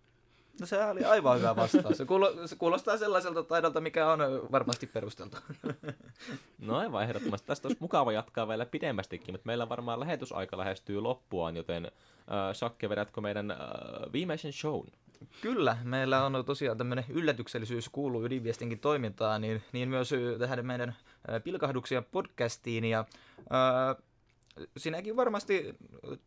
No 0.61 0.67
se 0.67 0.85
oli 0.85 1.05
aivan 1.05 1.39
hyvä 1.39 1.57
vastaus. 1.57 1.97
Se, 1.97 2.07
se 2.47 2.57
kuulostaa 2.57 2.99
sellaiselta 2.99 3.43
taidolta, 3.43 3.81
mikä 3.81 4.13
on 4.13 4.19
varmasti 4.53 4.87
perusteltu. 4.87 5.37
No 6.59 6.77
aivan 6.77 7.03
ehdottomasti. 7.03 7.47
Tästä 7.47 7.69
olisi 7.69 7.81
mukava 7.81 8.13
jatkaa 8.13 8.49
vielä 8.49 8.67
pidemmästikin, 8.67 9.35
mutta 9.35 9.47
meillä 9.47 9.69
varmaan 9.69 10.01
lähetysaika 10.01 10.59
lähestyy 10.59 11.01
loppuaan, 11.01 11.57
joten 11.57 11.85
äh, 11.85 11.93
Sakke, 12.53 12.89
vedätkö 12.89 13.21
meidän 13.21 13.51
äh, 13.51 13.59
viimeisen 14.13 14.53
shown? 14.53 14.87
Kyllä, 15.41 15.77
meillä 15.83 16.25
on 16.25 16.45
tosiaan 16.47 16.79
tämmöinen 16.79 17.05
yllätyksellisyys 17.09 17.89
kuuluu 17.89 18.25
ydinviestinkin 18.25 18.81
toimintaan, 18.81 19.41
niin, 19.41 19.63
niin 19.73 19.89
myös 19.89 20.11
tähän 20.39 20.67
meidän 20.67 20.97
pilkahduksia 21.45 22.03
podcastiin. 22.03 22.85
Ja, 22.85 23.05
ää, 23.51 23.97
sinäkin 24.77 25.17
varmasti 25.17 25.79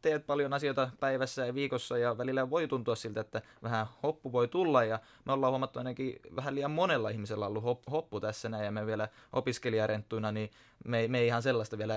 teet 0.02 0.26
paljon 0.26 0.54
asioita 0.54 0.90
päivässä 1.00 1.46
ja 1.46 1.54
viikossa 1.54 1.98
ja 1.98 2.18
välillä 2.18 2.50
voi 2.50 2.68
tuntua 2.68 2.96
siltä, 2.96 3.22
että 3.22 3.42
vähän 3.64 3.88
hoppu 4.04 4.32
voi 4.32 4.48
tulla 4.48 4.84
ja 4.84 5.00
me 5.26 5.34
ollaan 5.34 5.52
huomattu 5.52 5.80
ainakin 5.80 6.20
vähän 6.36 6.56
liian 6.56 6.72
monella 6.72 7.10
ihmisellä 7.10 7.48
ollut 7.48 7.64
hop, 7.64 7.82
hoppu 7.92 8.20
tässä 8.20 8.50
näin 8.50 8.66
ja 8.66 8.72
me 8.72 8.86
vielä 8.86 9.08
opiskelijarenttuina, 9.34 10.32
niin 10.32 10.52
me, 10.86 11.08
me 11.08 11.20
ei 11.20 11.28
ihan 11.28 11.44
sellaista 11.44 11.78
vielä 11.78 11.96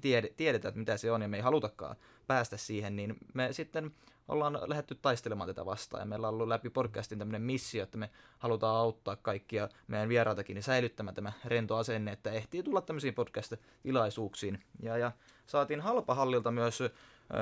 tiede, 0.00 0.32
tiedetä, 0.36 0.68
että 0.68 0.78
mitä 0.78 0.96
se 0.96 1.10
on 1.10 1.22
ja 1.22 1.28
me 1.28 1.36
ei 1.36 1.42
halutakaan 1.42 1.96
päästä 2.26 2.56
siihen, 2.56 2.96
niin 2.96 3.16
me 3.34 3.52
sitten 3.52 3.90
ollaan 4.28 4.58
lähdetty 4.66 4.94
taistelemaan 4.94 5.48
tätä 5.48 5.66
vastaan 5.66 6.00
ja 6.00 6.06
meillä 6.06 6.28
on 6.28 6.34
ollut 6.34 6.48
läpi 6.48 6.70
podcastin 6.70 7.18
tämmöinen 7.18 7.42
missio, 7.42 7.82
että 7.82 7.98
me 7.98 8.10
halutaan 8.38 8.76
auttaa 8.76 9.16
kaikkia 9.16 9.68
meidän 9.86 10.08
vieraitakin 10.08 10.54
niin 10.54 10.62
säilyttämään 10.62 11.14
tämä 11.14 11.32
rento 11.44 11.76
asenne, 11.76 12.12
että 12.12 12.30
ehtii 12.30 12.62
tulla 12.62 12.80
tämmöisiin 12.80 13.14
podcast-tilaisuuksiin. 13.14 14.58
Ja, 14.82 14.96
ja 14.96 15.12
saatiin 15.46 15.80
halpahallilta 15.80 16.50
myös 16.50 16.82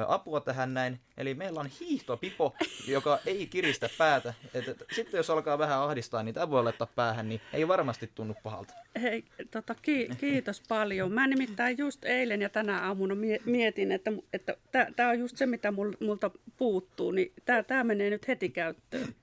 apua 0.09 0.40
tähän 0.40 0.74
näin. 0.74 1.00
Eli 1.16 1.35
meillä 1.35 1.61
on 1.61 1.70
hiihtopipo, 1.81 2.55
joka 2.88 3.18
ei 3.26 3.46
kiristä 3.46 3.88
päätä. 3.98 4.35
Et, 4.55 4.68
et, 4.68 4.85
sitten 4.92 5.18
jos 5.18 5.31
alkaa 5.31 5.59
vähän 5.59 5.79
ahdistaa, 5.79 6.22
niin 6.22 6.35
tämä 6.35 6.50
voi 6.50 6.64
laittaa 6.64 6.88
päähän, 6.96 7.29
niin 7.29 7.40
ei 7.53 7.68
varmasti 7.68 8.11
tunnu 8.14 8.35
pahalta. 8.42 8.74
Hei, 9.03 9.24
tota, 9.50 9.74
ki- 9.83 10.09
kiitos 10.18 10.62
paljon. 10.68 11.12
Mä 11.12 11.26
nimittäin 11.26 11.79
just 11.79 12.05
eilen 12.05 12.42
ja 12.42 12.48
tänä 12.48 12.81
aamuna 12.87 13.14
mietin, 13.44 13.92
että, 13.92 14.12
että 14.33 14.57
tämä 14.96 15.09
on 15.09 15.18
just 15.18 15.37
se, 15.37 15.46
mitä 15.46 15.72
multa 16.00 16.31
puuttuu, 16.57 17.11
niin 17.11 17.33
tämä 17.66 17.85
menee 17.85 18.11
nyt 18.11 18.29
heti 18.29 18.48
käyttöön. 18.48 19.14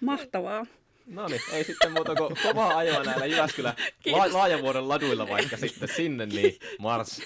Mahtavaa. 0.00 0.66
No 1.06 1.28
niin, 1.28 1.40
ei 1.52 1.64
sitten 1.64 1.92
muuta 1.92 2.14
kuin 2.14 2.36
kovaa 2.42 2.76
ajoa 2.78 3.02
näillä 3.04 3.26
Jyväskylän 3.26 3.74
la- 4.06 4.32
laajavuoden 4.32 4.88
laduilla 4.88 5.28
vaikka 5.28 5.56
sitten 5.56 5.88
sinne, 5.96 6.26
niin 6.26 6.58
Mars. 6.78 7.20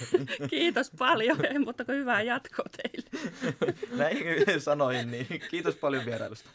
Kiitos 0.50 0.90
paljon, 0.98 1.44
ei 1.44 1.58
muuta 1.58 1.84
kuin 1.84 1.98
hyvää 1.98 2.22
jatkoa 2.22 2.66
teille. 2.76 3.08
Näin 3.96 4.16
sanoin, 4.60 5.10
niin 5.10 5.26
kiitos 5.50 5.74
paljon 5.76 6.04
vierailusta. 6.06 6.48